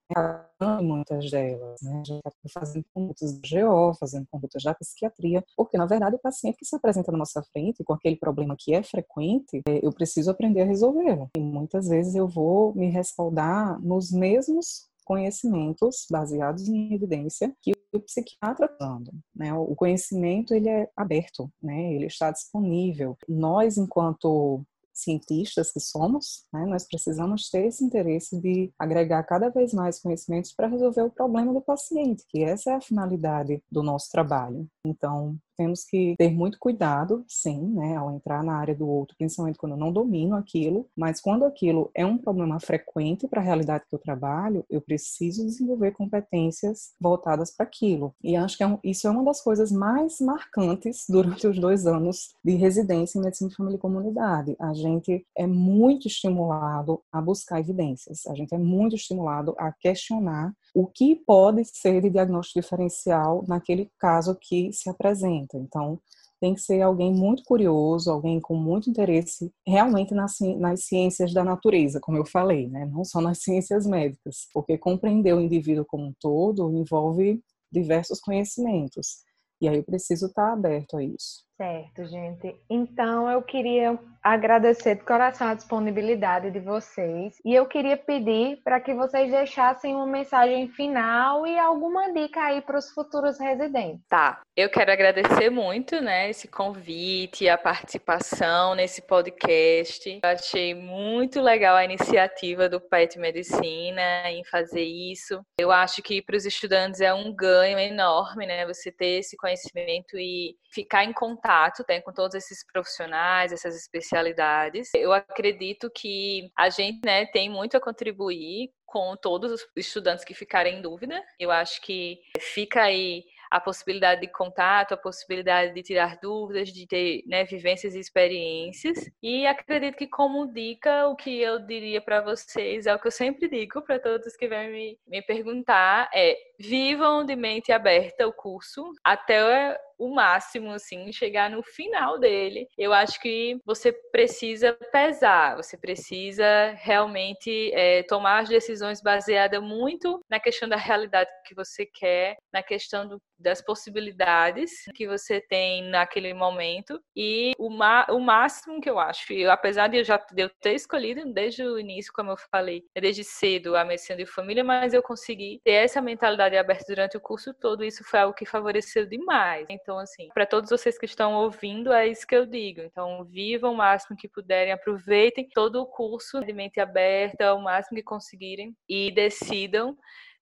muitas 0.82 1.30
delas, 1.30 1.80
né? 1.82 2.00
A 2.00 2.04
gente 2.04 2.18
está 2.18 2.32
fazendo 2.52 2.84
condutas 2.92 3.32
do 3.32 3.40
GO, 3.48 3.94
fazendo 3.94 4.26
condutas 4.28 4.62
da 4.64 4.74
psiquiatria, 4.74 5.44
porque, 5.56 5.76
na 5.76 5.86
verdade, 5.86 6.16
o 6.16 6.18
paciente 6.18 6.56
que 6.56 6.64
se 6.64 6.74
apresenta 6.74 7.12
na 7.12 7.18
nossa 7.18 7.42
frente 7.52 7.84
com 7.84 7.92
aquele 7.92 8.16
problema 8.16 8.56
que 8.58 8.74
é 8.74 8.82
frequente, 8.82 9.62
é, 9.68 9.86
eu 9.86 9.92
preciso 9.92 10.30
aprender 10.30 10.62
a 10.62 10.66
resolvê-lo. 10.66 11.30
E 11.36 11.40
muitas 11.40 11.86
vezes 11.88 12.14
eu 12.16 12.26
vou 12.26 12.74
me 12.74 12.88
respaldar 12.88 13.80
nos 13.80 14.10
mesmos 14.10 14.88
conhecimentos 15.06 16.04
baseados 16.10 16.68
em 16.68 16.92
evidência 16.92 17.54
que 17.62 17.72
o 17.94 18.00
psiquiatra 18.00 18.66
está 18.66 18.86
dando, 18.86 19.12
né? 19.34 19.54
O 19.54 19.74
conhecimento 19.74 20.52
ele 20.52 20.68
é 20.68 20.90
aberto, 20.94 21.50
né? 21.62 21.94
Ele 21.94 22.06
está 22.06 22.30
disponível. 22.30 23.16
Nós, 23.28 23.78
enquanto 23.78 24.66
cientistas 24.92 25.70
que 25.70 25.78
somos, 25.78 26.46
né, 26.52 26.64
nós 26.64 26.86
precisamos 26.88 27.50
ter 27.50 27.66
esse 27.66 27.84
interesse 27.84 28.40
de 28.40 28.72
agregar 28.78 29.22
cada 29.24 29.50
vez 29.50 29.72
mais 29.74 30.00
conhecimentos 30.00 30.52
para 30.52 30.68
resolver 30.68 31.02
o 31.02 31.10
problema 31.10 31.52
do 31.52 31.60
paciente, 31.60 32.24
que 32.28 32.42
essa 32.42 32.70
é 32.70 32.74
a 32.74 32.80
finalidade 32.80 33.62
do 33.70 33.82
nosso 33.82 34.10
trabalho. 34.10 34.66
Então, 34.86 35.36
temos 35.56 35.84
que 35.84 36.14
ter 36.18 36.30
muito 36.30 36.58
cuidado, 36.58 37.24
sim, 37.26 37.58
né, 37.74 37.96
ao 37.96 38.14
entrar 38.14 38.44
na 38.44 38.56
área 38.56 38.74
do 38.74 38.86
outro, 38.86 39.16
principalmente 39.16 39.58
quando 39.58 39.72
eu 39.72 39.78
não 39.78 39.92
domino 39.92 40.36
aquilo, 40.36 40.86
mas 40.96 41.20
quando 41.20 41.44
aquilo 41.44 41.90
é 41.94 42.04
um 42.04 42.18
problema 42.18 42.60
frequente 42.60 43.26
para 43.26 43.40
a 43.40 43.44
realidade 43.44 43.84
que 43.88 43.94
eu 43.94 43.98
trabalho, 43.98 44.64
eu 44.68 44.80
preciso 44.80 45.44
desenvolver 45.44 45.92
competências 45.92 46.92
voltadas 47.00 47.50
para 47.50 47.64
aquilo. 47.64 48.14
E 48.22 48.36
acho 48.36 48.56
que 48.56 48.62
é 48.62 48.66
um, 48.66 48.78
isso 48.84 49.06
é 49.06 49.10
uma 49.10 49.24
das 49.24 49.40
coisas 49.40 49.72
mais 49.72 50.20
marcantes 50.20 51.04
durante 51.08 51.46
os 51.46 51.58
dois 51.58 51.86
anos 51.86 52.34
de 52.44 52.54
residência 52.54 53.18
em 53.18 53.22
medicina 53.22 53.48
de 53.48 53.56
família 53.56 53.76
e 53.76 53.80
comunidade. 53.80 54.56
A 54.60 54.74
gente 54.74 55.26
é 55.36 55.46
muito 55.46 56.06
estimulado 56.06 57.00
a 57.10 57.20
buscar 57.20 57.60
evidências, 57.60 58.26
a 58.26 58.34
gente 58.34 58.54
é 58.54 58.58
muito 58.58 58.94
estimulado 58.94 59.54
a 59.58 59.72
questionar 59.72 60.52
o 60.74 60.86
que 60.86 61.16
pode 61.16 61.64
ser 61.64 62.02
de 62.02 62.10
diagnóstico 62.10 62.60
diferencial 62.60 63.44
naquele 63.48 63.90
caso 63.98 64.36
que 64.38 64.70
se 64.78 64.88
apresenta. 64.90 65.56
Então, 65.56 66.00
tem 66.40 66.54
que 66.54 66.60
ser 66.60 66.82
alguém 66.82 67.12
muito 67.12 67.42
curioso, 67.44 68.10
alguém 68.10 68.40
com 68.40 68.54
muito 68.56 68.90
interesse 68.90 69.50
realmente 69.66 70.14
nas, 70.14 70.36
nas 70.58 70.84
ciências 70.84 71.32
da 71.32 71.42
natureza, 71.42 71.98
como 72.00 72.18
eu 72.18 72.26
falei, 72.26 72.68
né? 72.68 72.84
não 72.86 73.04
só 73.04 73.20
nas 73.20 73.38
ciências 73.42 73.86
médicas, 73.86 74.48
porque 74.52 74.76
compreender 74.76 75.34
o 75.34 75.40
indivíduo 75.40 75.84
como 75.86 76.06
um 76.06 76.14
todo 76.20 76.70
envolve 76.72 77.42
diversos 77.72 78.20
conhecimentos. 78.20 79.24
E 79.60 79.68
aí 79.68 79.76
eu 79.76 79.84
preciso 79.84 80.26
estar 80.26 80.52
aberto 80.52 80.98
a 80.98 81.02
isso. 81.02 81.45
Certo, 81.56 82.04
gente. 82.04 82.54
Então 82.68 83.30
eu 83.30 83.40
queria 83.40 83.98
agradecer 84.22 84.96
de 84.96 85.04
coração 85.04 85.48
a 85.48 85.54
disponibilidade 85.54 86.50
de 86.50 86.58
vocês 86.58 87.40
e 87.44 87.54
eu 87.54 87.64
queria 87.64 87.96
pedir 87.96 88.60
para 88.62 88.80
que 88.80 88.92
vocês 88.92 89.30
deixassem 89.30 89.94
uma 89.94 90.06
mensagem 90.06 90.68
final 90.68 91.46
e 91.46 91.56
alguma 91.56 92.12
dica 92.12 92.40
aí 92.40 92.60
para 92.60 92.76
os 92.76 92.90
futuros 92.90 93.38
residentes. 93.38 94.04
Tá. 94.08 94.42
Eu 94.54 94.68
quero 94.68 94.90
agradecer 94.90 95.48
muito, 95.48 96.00
né, 96.00 96.28
esse 96.28 96.48
convite, 96.48 97.48
a 97.48 97.56
participação 97.56 98.74
nesse 98.74 99.00
podcast. 99.02 100.20
Eu 100.22 100.28
achei 100.28 100.74
muito 100.74 101.40
legal 101.40 101.76
a 101.76 101.84
iniciativa 101.84 102.68
do 102.68 102.80
PET 102.80 103.18
Medicina 103.18 104.30
em 104.30 104.44
fazer 104.44 104.82
isso. 104.82 105.40
Eu 105.58 105.70
acho 105.70 106.02
que 106.02 106.20
para 106.20 106.36
os 106.36 106.44
estudantes 106.44 107.00
é 107.00 107.14
um 107.14 107.34
ganho 107.34 107.78
enorme, 107.78 108.44
né, 108.44 108.66
você 108.66 108.90
ter 108.90 109.20
esse 109.20 109.36
conhecimento 109.36 110.18
e 110.18 110.56
ficar 110.72 111.04
em 111.04 111.12
contato 111.12 111.45
né, 111.88 112.00
com 112.00 112.12
todos 112.12 112.34
esses 112.34 112.64
profissionais, 112.64 113.52
essas 113.52 113.76
especialidades. 113.76 114.90
Eu 114.94 115.12
acredito 115.12 115.90
que 115.90 116.50
a 116.56 116.68
gente 116.68 117.00
né, 117.04 117.26
tem 117.26 117.48
muito 117.48 117.76
a 117.76 117.80
contribuir 117.80 118.70
com 118.84 119.16
todos 119.16 119.52
os 119.52 119.66
estudantes 119.76 120.24
que 120.24 120.34
ficarem 120.34 120.78
em 120.78 120.82
dúvida. 120.82 121.22
Eu 121.38 121.50
acho 121.50 121.82
que 121.82 122.18
fica 122.38 122.82
aí 122.82 123.24
a 123.50 123.60
possibilidade 123.60 124.20
de 124.20 124.28
contato, 124.28 124.92
a 124.92 124.96
possibilidade 124.96 125.72
de 125.74 125.82
tirar 125.82 126.18
dúvidas, 126.20 126.72
de 126.72 126.86
ter 126.86 127.22
né, 127.26 127.44
vivências 127.44 127.94
e 127.94 128.00
experiências. 128.00 128.98
E 129.22 129.46
acredito 129.46 129.96
que, 129.96 130.06
como 130.06 130.52
dica, 130.52 131.06
o 131.08 131.16
que 131.16 131.40
eu 131.40 131.58
diria 131.60 132.00
para 132.00 132.20
vocês 132.20 132.86
é 132.86 132.94
o 132.94 132.98
que 132.98 133.06
eu 133.06 133.12
sempre 133.12 133.48
digo 133.48 133.82
para 133.82 133.98
todos 133.98 134.36
que 134.36 134.48
vêm 134.48 134.70
me, 134.70 134.98
me 135.06 135.22
perguntar: 135.22 136.08
é 136.14 136.36
vivam 136.58 137.24
de 137.24 137.36
mente 137.36 137.72
aberta 137.72 138.26
o 138.26 138.32
curso 138.32 138.92
até 139.04 139.78
o 139.98 140.14
máximo, 140.14 140.70
assim, 140.72 141.10
chegar 141.12 141.50
no 141.50 141.62
final 141.62 142.18
dele. 142.18 142.66
Eu 142.76 142.92
acho 142.92 143.20
que 143.20 143.58
você 143.64 143.92
precisa 143.92 144.76
pesar, 144.92 145.56
você 145.56 145.76
precisa 145.76 146.72
realmente 146.78 147.72
é, 147.74 148.02
tomar 148.02 148.42
as 148.42 148.48
decisões 148.48 149.00
baseadas 149.00 149.62
muito 149.62 150.20
na 150.28 150.40
questão 150.40 150.68
da 150.68 150.76
realidade 150.76 151.30
que 151.46 151.54
você 151.54 151.86
quer, 151.86 152.36
na 152.52 152.62
questão 152.62 153.06
do, 153.06 153.20
das 153.38 153.60
possibilidades 153.60 154.70
que 154.94 155.06
você 155.06 155.40
tem 155.40 155.82
naquele 155.90 156.32
momento 156.34 157.00
e 157.14 157.52
o, 157.58 157.68
o 157.68 158.20
máximo 158.20 158.80
que 158.80 158.88
eu 158.88 158.98
acho, 158.98 159.32
eu, 159.32 159.50
apesar 159.50 159.88
de 159.88 159.98
eu 159.98 160.04
já 160.04 160.16
de 160.16 160.42
eu 160.42 160.50
ter 160.60 160.74
escolhido 160.74 161.24
desde 161.32 161.62
o 161.62 161.78
início, 161.78 162.12
como 162.12 162.30
eu 162.30 162.36
falei, 162.50 162.82
desde 162.94 163.22
cedo 163.24 163.76
a 163.76 163.84
medicina 163.84 164.16
de 164.16 164.26
família, 164.26 164.64
mas 164.64 164.94
eu 164.94 165.02
consegui 165.02 165.60
ter 165.64 165.72
essa 165.72 166.00
mentalidade 166.00 166.56
aberta 166.56 166.84
durante 166.88 167.16
o 167.16 167.20
curso 167.20 167.52
todo, 167.54 167.84
isso 167.84 168.02
foi 168.04 168.20
algo 168.20 168.34
que 168.34 168.46
favoreceu 168.46 169.06
demais. 169.06 169.66
Então, 169.68 169.85
assim, 169.94 170.28
para 170.34 170.46
todos 170.46 170.70
vocês 170.70 170.98
que 170.98 171.06
estão 171.06 171.34
ouvindo, 171.34 171.92
é 171.92 172.08
isso 172.08 172.26
que 172.26 172.34
eu 172.34 172.44
digo. 172.44 172.80
Então, 172.80 173.24
vivam 173.24 173.72
o 173.72 173.76
máximo 173.76 174.16
que 174.16 174.28
puderem, 174.28 174.72
aproveitem 174.72 175.48
todo 175.54 175.80
o 175.80 175.86
curso 175.86 176.44
de 176.44 176.52
mente 176.52 176.80
aberta, 176.80 177.54
o 177.54 177.62
máximo 177.62 177.96
que 177.96 178.02
conseguirem 178.02 178.76
e 178.88 179.10
decidam 179.12 179.96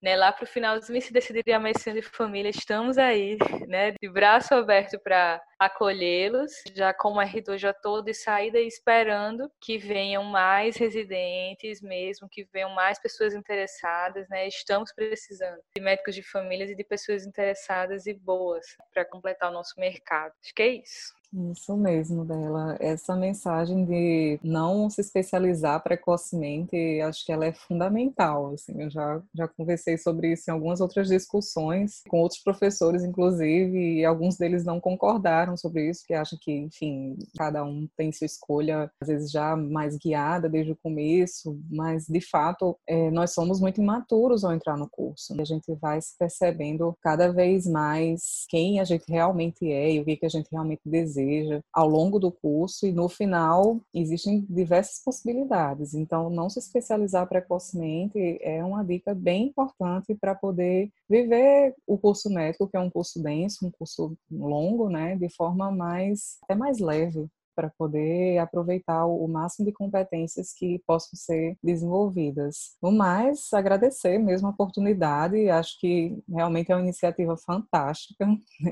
né, 0.05 0.17
lá 0.17 0.31
para 0.31 0.45
o 0.45 0.47
final 0.47 0.79
do 0.79 0.93
mês, 0.93 1.07
se 1.07 1.13
decidirem 1.15 1.55
a 1.55 1.59
medicina 1.59 1.99
de 1.99 2.03
família, 2.03 2.51
estamos 2.51 2.99
aí, 2.99 3.39
né, 3.67 3.93
de 3.93 4.07
braço 4.07 4.55
aberto 4.55 4.99
para 4.99 5.43
acolhê-los, 5.59 6.53
já 6.75 6.93
com 6.93 7.15
o 7.15 7.17
R2 7.17 7.57
já 7.57 7.73
todo 7.73 8.05
de 8.05 8.13
saída 8.13 8.61
e 8.61 8.69
esperando 8.69 9.51
que 9.59 9.79
venham 9.79 10.23
mais 10.23 10.77
residentes 10.77 11.81
mesmo, 11.81 12.29
que 12.31 12.47
venham 12.53 12.69
mais 12.75 12.99
pessoas 13.01 13.33
interessadas, 13.33 14.29
né? 14.29 14.47
Estamos 14.47 14.93
precisando 14.93 15.59
de 15.75 15.83
médicos 15.83 16.15
de 16.15 16.23
famílias 16.23 16.69
e 16.69 16.77
de 16.77 16.85
pessoas 16.85 17.25
interessadas 17.25 18.07
e 18.07 18.13
boas 18.13 18.67
para 18.93 19.07
completar 19.07 19.51
o 19.51 19.55
nosso 19.55 19.73
mercado. 19.81 20.35
Acho 20.45 20.55
que 20.55 20.63
é 20.63 20.69
isso. 20.69 21.15
Isso 21.37 21.77
mesmo, 21.77 22.25
dela. 22.25 22.77
Essa 22.79 23.17
mensagem 23.17 23.85
de 23.85 24.39
não 24.41 24.89
se 24.89 25.01
especializar 25.01 25.83
precocemente, 25.83 26.77
acho 27.01 27.27
que 27.27 27.33
ela 27.33 27.45
é 27.45 27.53
fundamental. 27.53 28.53
Assim, 28.55 28.81
eu 28.81 28.89
já, 28.89 29.21
já 29.35 29.49
conversei 29.49 29.99
sobre 29.99 30.33
isso 30.33 30.49
em 30.49 30.53
algumas 30.53 30.81
outras 30.81 31.09
discussões 31.09 32.03
com 32.09 32.21
outros 32.21 32.41
professores, 32.41 33.03
inclusive, 33.03 33.99
e 33.99 34.05
alguns 34.05 34.37
deles 34.37 34.65
não 34.65 34.79
concordaram 34.79 35.57
sobre 35.57 35.91
isso, 35.91 36.05
que 36.07 36.15
acham 36.15 36.39
que, 36.41 36.53
enfim, 36.53 37.17
cada 37.37 37.65
um 37.65 37.89
tem 37.97 38.13
sua 38.13 38.27
escolha, 38.27 38.89
às 39.01 39.09
vezes 39.09 39.31
já 39.33 39.57
mais 39.57 39.97
guiada 39.97 40.49
desde 40.49 40.71
o 40.71 40.77
começo, 40.77 41.59
mas 41.69 42.07
de 42.07 42.21
fato 42.21 42.79
é, 42.87 43.11
nós 43.11 43.33
somos 43.33 43.61
muito 43.61 43.81
imaturos 43.81 44.45
ao 44.45 44.53
entrar 44.53 44.77
no 44.77 44.89
curso. 44.89 45.35
E 45.37 45.41
a 45.41 45.45
gente 45.45 45.75
vai 45.81 46.01
se 46.01 46.17
percebendo 46.17 46.97
cada 47.03 47.33
vez 47.33 47.67
mais 47.67 48.45
quem 48.49 48.79
a 48.79 48.85
gente 48.85 49.05
realmente 49.09 49.67
é 49.73 49.95
e 49.95 50.01
o 50.01 50.05
que, 50.05 50.17
que 50.17 50.27
a 50.27 50.29
gente 50.29 50.49
realmente 50.53 50.83
deseja 50.85 51.24
deseja 51.25 51.61
ao 51.73 51.89
longo 51.89 52.19
do 52.19 52.31
curso 52.31 52.87
e 52.87 52.93
no 52.93 53.09
final 53.09 53.81
existem 53.93 54.45
diversas 54.49 55.03
possibilidades. 55.03 55.95
Então, 55.95 56.31
não 56.31 56.49
se 56.49 56.59
especializar 56.59 57.29
precocemente 57.29 58.39
é 58.41 58.65
uma 58.65 58.85
dica 58.85 59.15
bem 59.15 59.49
importante 59.49 60.15
para 60.15 60.35
poder 60.35 60.91
viver 61.09 61.75
o 61.87 61.99
curso 61.99 62.31
médico, 62.31 62.69
que 62.69 62.77
é 62.77 62.81
um 62.81 62.91
curso 62.91 63.23
denso, 63.23 63.67
um 63.67 63.71
curso 63.71 64.17
longo, 64.31 64.89
né, 64.89 65.17
de 65.17 65.29
forma 65.29 65.71
mais 65.71 66.39
até 66.43 66.55
mais 66.55 66.79
leve 66.79 67.29
para 67.55 67.71
poder 67.79 68.39
aproveitar 68.39 69.07
o 69.07 69.27
máximo 69.29 69.67
de 69.67 69.73
competências 69.73 70.53
que 70.53 70.81
possam 70.87 71.11
ser 71.15 71.57
desenvolvidas. 71.63 72.77
No 72.83 72.93
mais, 72.93 73.53
agradecer 73.53 74.19
mesmo 74.19 74.49
a 74.49 74.51
oportunidade, 74.51 75.49
acho 75.49 75.79
que 75.81 76.19
realmente 76.29 76.71
é 76.71 76.77
uma 76.77 76.83
iniciativa 76.83 77.37
fantástica. 77.37 78.27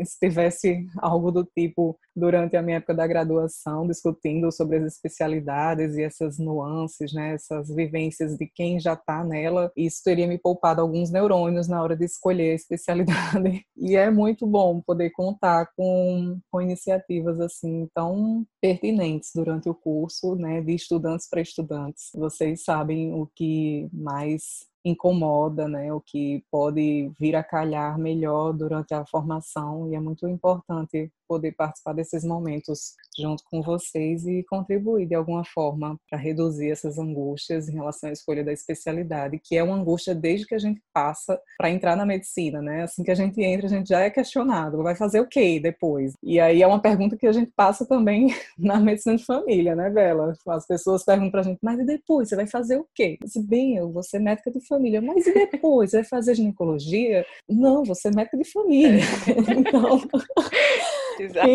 Se 0.05 0.19
tivesse 0.19 0.87
algo 0.99 1.31
do 1.31 1.45
tipo 1.45 1.99
durante 2.15 2.57
a 2.57 2.63
minha 2.63 2.77
época 2.77 2.95
da 2.95 3.07
graduação, 3.07 3.87
discutindo 3.87 4.51
sobre 4.53 4.79
as 4.79 4.85
especialidades 4.85 5.97
e 5.97 6.03
essas 6.03 6.39
nuances, 6.39 7.13
né, 7.13 7.35
essas 7.35 7.75
vivências 7.75 8.37
de 8.37 8.47
quem 8.47 8.79
já 8.79 8.93
está 8.93 9.25
nela, 9.25 9.73
isso 9.77 10.03
teria 10.05 10.27
me 10.27 10.39
poupado 10.39 10.81
alguns 10.81 11.11
neurônios 11.11 11.69
na 11.69 11.83
hora 11.83 11.97
de 11.97 12.05
escolher 12.05 12.53
a 12.53 12.55
especialidade. 12.55 13.65
E 13.77 13.97
é 13.97 14.11
muito 14.11 14.47
bom 14.47 14.81
poder 14.81 15.11
contar 15.11 15.67
com, 15.77 16.39
com 16.51 16.61
iniciativas 16.61 17.41
assim 17.41 17.89
tão 17.95 18.45
pertinentes 18.73 19.33
durante 19.35 19.69
o 19.69 19.75
curso, 19.75 20.35
né, 20.35 20.61
de 20.61 20.75
estudantes 20.75 21.29
para 21.29 21.41
estudantes. 21.41 22.11
Vocês 22.15 22.65
sabem 22.65 23.13
o 23.13 23.27
que 23.35 23.89
mais 23.93 24.67
incomoda, 24.85 25.69
né, 25.69 25.93
o 25.93 26.01
que 26.01 26.45
pode 26.51 27.13
vir 27.19 27.37
a 27.37 27.43
calhar 27.43 27.99
melhor 27.99 28.53
durante 28.53 28.95
a 28.95 29.07
formação 29.07 29.89
e 29.91 29.95
é 29.95 30.01
muito 30.01 30.27
importante 30.29 31.11
poder 31.33 31.53
participar 31.53 31.95
desses 31.95 32.25
momentos 32.25 32.95
junto 33.19 33.43
com 33.51 33.63
vocês 33.63 34.27
e 34.27 34.45
contribuir 34.45 35.07
de 35.07 35.15
alguma 35.15 35.45
forma 35.45 35.99
para 36.11 36.19
reduzir 36.19 36.71
essas 36.71 36.99
angústias 36.99 37.71
em 37.71 37.73
relação 37.73 38.11
à 38.11 38.13
escolha 38.13 38.45
da 38.45 38.53
especialidade, 38.53 39.41
que 39.43 39.57
é 39.57 39.63
uma 39.63 39.77
angústia 39.77 40.15
desde 40.15 40.47
que 40.47 40.55
a 40.55 40.59
gente 40.59 40.83
passa 40.93 41.41
para 41.57 41.71
entrar 41.71 41.97
na 41.97 42.05
medicina, 42.05 42.61
né? 42.61 42.83
Assim 42.83 43.03
que 43.03 43.11
a 43.11 43.15
gente 43.15 43.41
entra, 43.41 43.67
a 43.67 43.71
gente 43.71 43.89
já 43.89 44.01
é 44.01 44.11
questionado, 44.11 44.83
vai 44.83 44.95
fazer 44.95 45.21
o 45.21 45.27
quê 45.27 45.59
depois? 45.59 46.13
E 46.23 46.39
aí 46.39 46.61
é 46.61 46.67
uma 46.67 46.83
pergunta 46.83 47.17
que 47.17 47.27
a 47.27 47.33
gente 47.33 47.51
passa 47.57 47.87
também 47.87 48.27
na 48.59 48.79
medicina 48.79 49.17
de 49.17 49.25
família, 49.25 49.75
né, 49.75 49.89
Bela? 49.89 50.35
As 50.49 50.67
pessoas 50.67 51.03
perguntam 51.03 51.31
para 51.31 51.41
a 51.41 51.45
gente, 51.45 51.59
mas 51.63 51.81
e 51.81 51.85
depois? 51.85 52.29
Você 52.29 52.37
vai 52.37 52.47
fazer 52.47 52.77
o 52.77 52.87
quê? 52.95 53.17
Eu 53.23 53.27
disse, 53.27 53.43
bem, 53.43 53.77
eu 53.77 53.91
vou 53.91 54.03
ser 54.03 54.19
médica 54.19 54.51
de 54.51 54.61
família, 54.67 55.01
mas 55.01 55.27
e 55.27 55.33
depois? 55.33 55.91
Você 55.91 55.99
vai 55.99 56.05
fazer 56.05 56.35
ginecologia? 56.35 57.25
Não, 57.49 57.85
vou 57.85 57.95
ser 57.95 58.15
médica 58.15 58.37
de 58.37 58.45
família. 58.51 59.01
então, 59.57 59.99
Exato. 61.23 61.49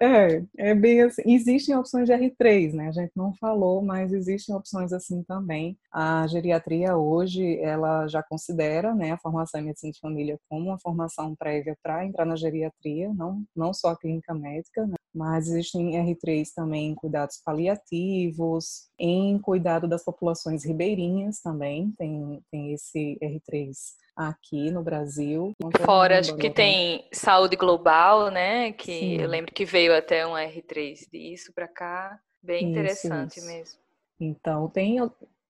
é, 0.00 0.42
é 0.56 0.74
bem 0.74 1.02
assim. 1.02 1.22
Existem 1.26 1.76
opções 1.76 2.06
de 2.06 2.12
R3, 2.12 2.72
né? 2.72 2.88
A 2.88 2.92
gente 2.92 3.12
não 3.16 3.34
falou, 3.34 3.82
mas 3.82 4.12
existem 4.12 4.54
opções 4.54 4.92
assim 4.92 5.22
também. 5.24 5.78
A 5.92 6.26
geriatria 6.26 6.96
hoje, 6.96 7.58
ela 7.60 8.06
já 8.08 8.22
considera 8.22 8.94
né, 8.94 9.12
a 9.12 9.18
formação 9.18 9.60
em 9.60 9.64
medicina 9.64 9.92
de 9.92 10.00
família 10.00 10.38
como 10.48 10.66
uma 10.66 10.78
formação 10.78 11.34
prévia 11.34 11.76
para 11.82 12.04
entrar 12.04 12.24
na 12.24 12.36
geriatria, 12.36 13.12
não, 13.12 13.42
não 13.54 13.74
só 13.74 13.88
a 13.90 13.96
clínica 13.96 14.34
médica, 14.34 14.86
né? 14.86 14.94
mas 15.12 15.48
existem 15.48 15.92
R3 15.92 16.48
também 16.54 16.90
em 16.90 16.94
cuidados 16.94 17.40
paliativos, 17.44 18.88
em 18.98 19.38
cuidado 19.38 19.88
das 19.88 20.04
populações 20.04 20.64
ribeirinhas 20.64 21.40
também, 21.40 21.92
tem, 21.98 22.40
tem 22.50 22.72
esse 22.72 23.18
R3 23.20 23.72
aqui 24.16 24.70
no 24.70 24.82
Brasil. 24.82 25.52
Fora, 25.84 26.18
acho 26.18 26.36
que 26.36 26.50
tem 26.50 27.08
saúde 27.12 27.56
global, 27.56 28.30
né? 28.30 28.72
Que 28.72 28.92
Sim. 28.92 29.20
eu 29.20 29.28
lembro 29.28 29.52
que 29.52 29.64
veio 29.64 29.96
até 29.96 30.26
um 30.26 30.32
R3 30.32 31.08
disso 31.10 31.52
para 31.52 31.68
cá. 31.68 32.20
Bem 32.42 32.64
isso, 32.64 32.70
interessante 32.70 33.38
isso. 33.38 33.46
mesmo. 33.46 33.80
Então, 34.18 34.68
tem 34.68 34.98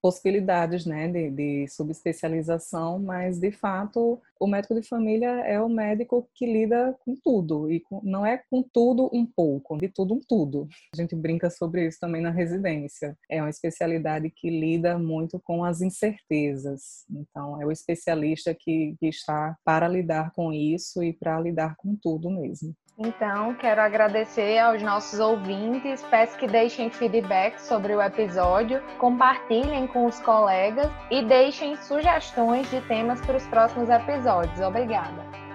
possibilidades 0.01 0.87
né, 0.87 1.09
de, 1.09 1.31
de 1.31 1.69
subespecialização, 1.69 2.99
mas 2.99 3.39
de 3.39 3.51
fato 3.53 4.21
o 4.41 4.47
médico 4.47 4.75
de 4.75 4.83
família 4.83 5.29
é 5.47 5.61
o 5.61 5.69
médico 5.69 6.27
que 6.35 6.47
lida 6.47 6.97
com 7.05 7.15
tudo 7.15 7.71
e 7.71 7.81
com, 7.81 8.01
não 8.03 8.25
é 8.25 8.43
com 8.51 8.63
tudo 8.63 9.11
um 9.13 9.27
pouco, 9.27 9.77
de 9.77 9.89
tudo 9.89 10.15
um 10.15 10.21
tudo. 10.21 10.67
A 10.95 10.97
gente 10.97 11.15
brinca 11.15 11.51
sobre 11.51 11.87
isso 11.87 11.99
também 12.01 12.23
na 12.23 12.31
residência. 12.31 13.17
É 13.29 13.43
uma 13.43 13.51
especialidade 13.51 14.31
que 14.31 14.49
lida 14.49 14.99
muito 14.99 15.39
com 15.41 15.63
as 15.63 15.83
incertezas. 15.83 17.05
Então 17.11 17.61
é 17.61 17.67
o 17.67 17.71
especialista 17.71 18.55
que, 18.55 18.97
que 18.99 19.09
está 19.09 19.57
para 19.63 19.87
lidar 19.87 20.33
com 20.33 20.53
isso 20.53 21.03
e 21.03 21.13
para 21.13 21.39
lidar 21.39 21.77
com 21.77 21.95
tudo 21.95 22.31
mesmo. 22.31 22.75
Então, 23.03 23.55
quero 23.55 23.81
agradecer 23.81 24.59
aos 24.59 24.83
nossos 24.83 25.19
ouvintes, 25.19 26.03
peço 26.11 26.37
que 26.37 26.47
deixem 26.47 26.91
feedback 26.91 27.59
sobre 27.59 27.95
o 27.95 28.03
episódio, 28.03 28.83
compartilhem 28.99 29.87
com 29.87 30.05
os 30.05 30.21
colegas 30.21 30.91
e 31.11 31.25
deixem 31.25 31.77
sugestões 31.77 32.69
de 32.71 32.79
temas 32.83 33.19
para 33.23 33.39
os 33.39 33.47
próximos 33.47 33.89
episódios. 33.89 34.61
Obrigada! 34.61 35.50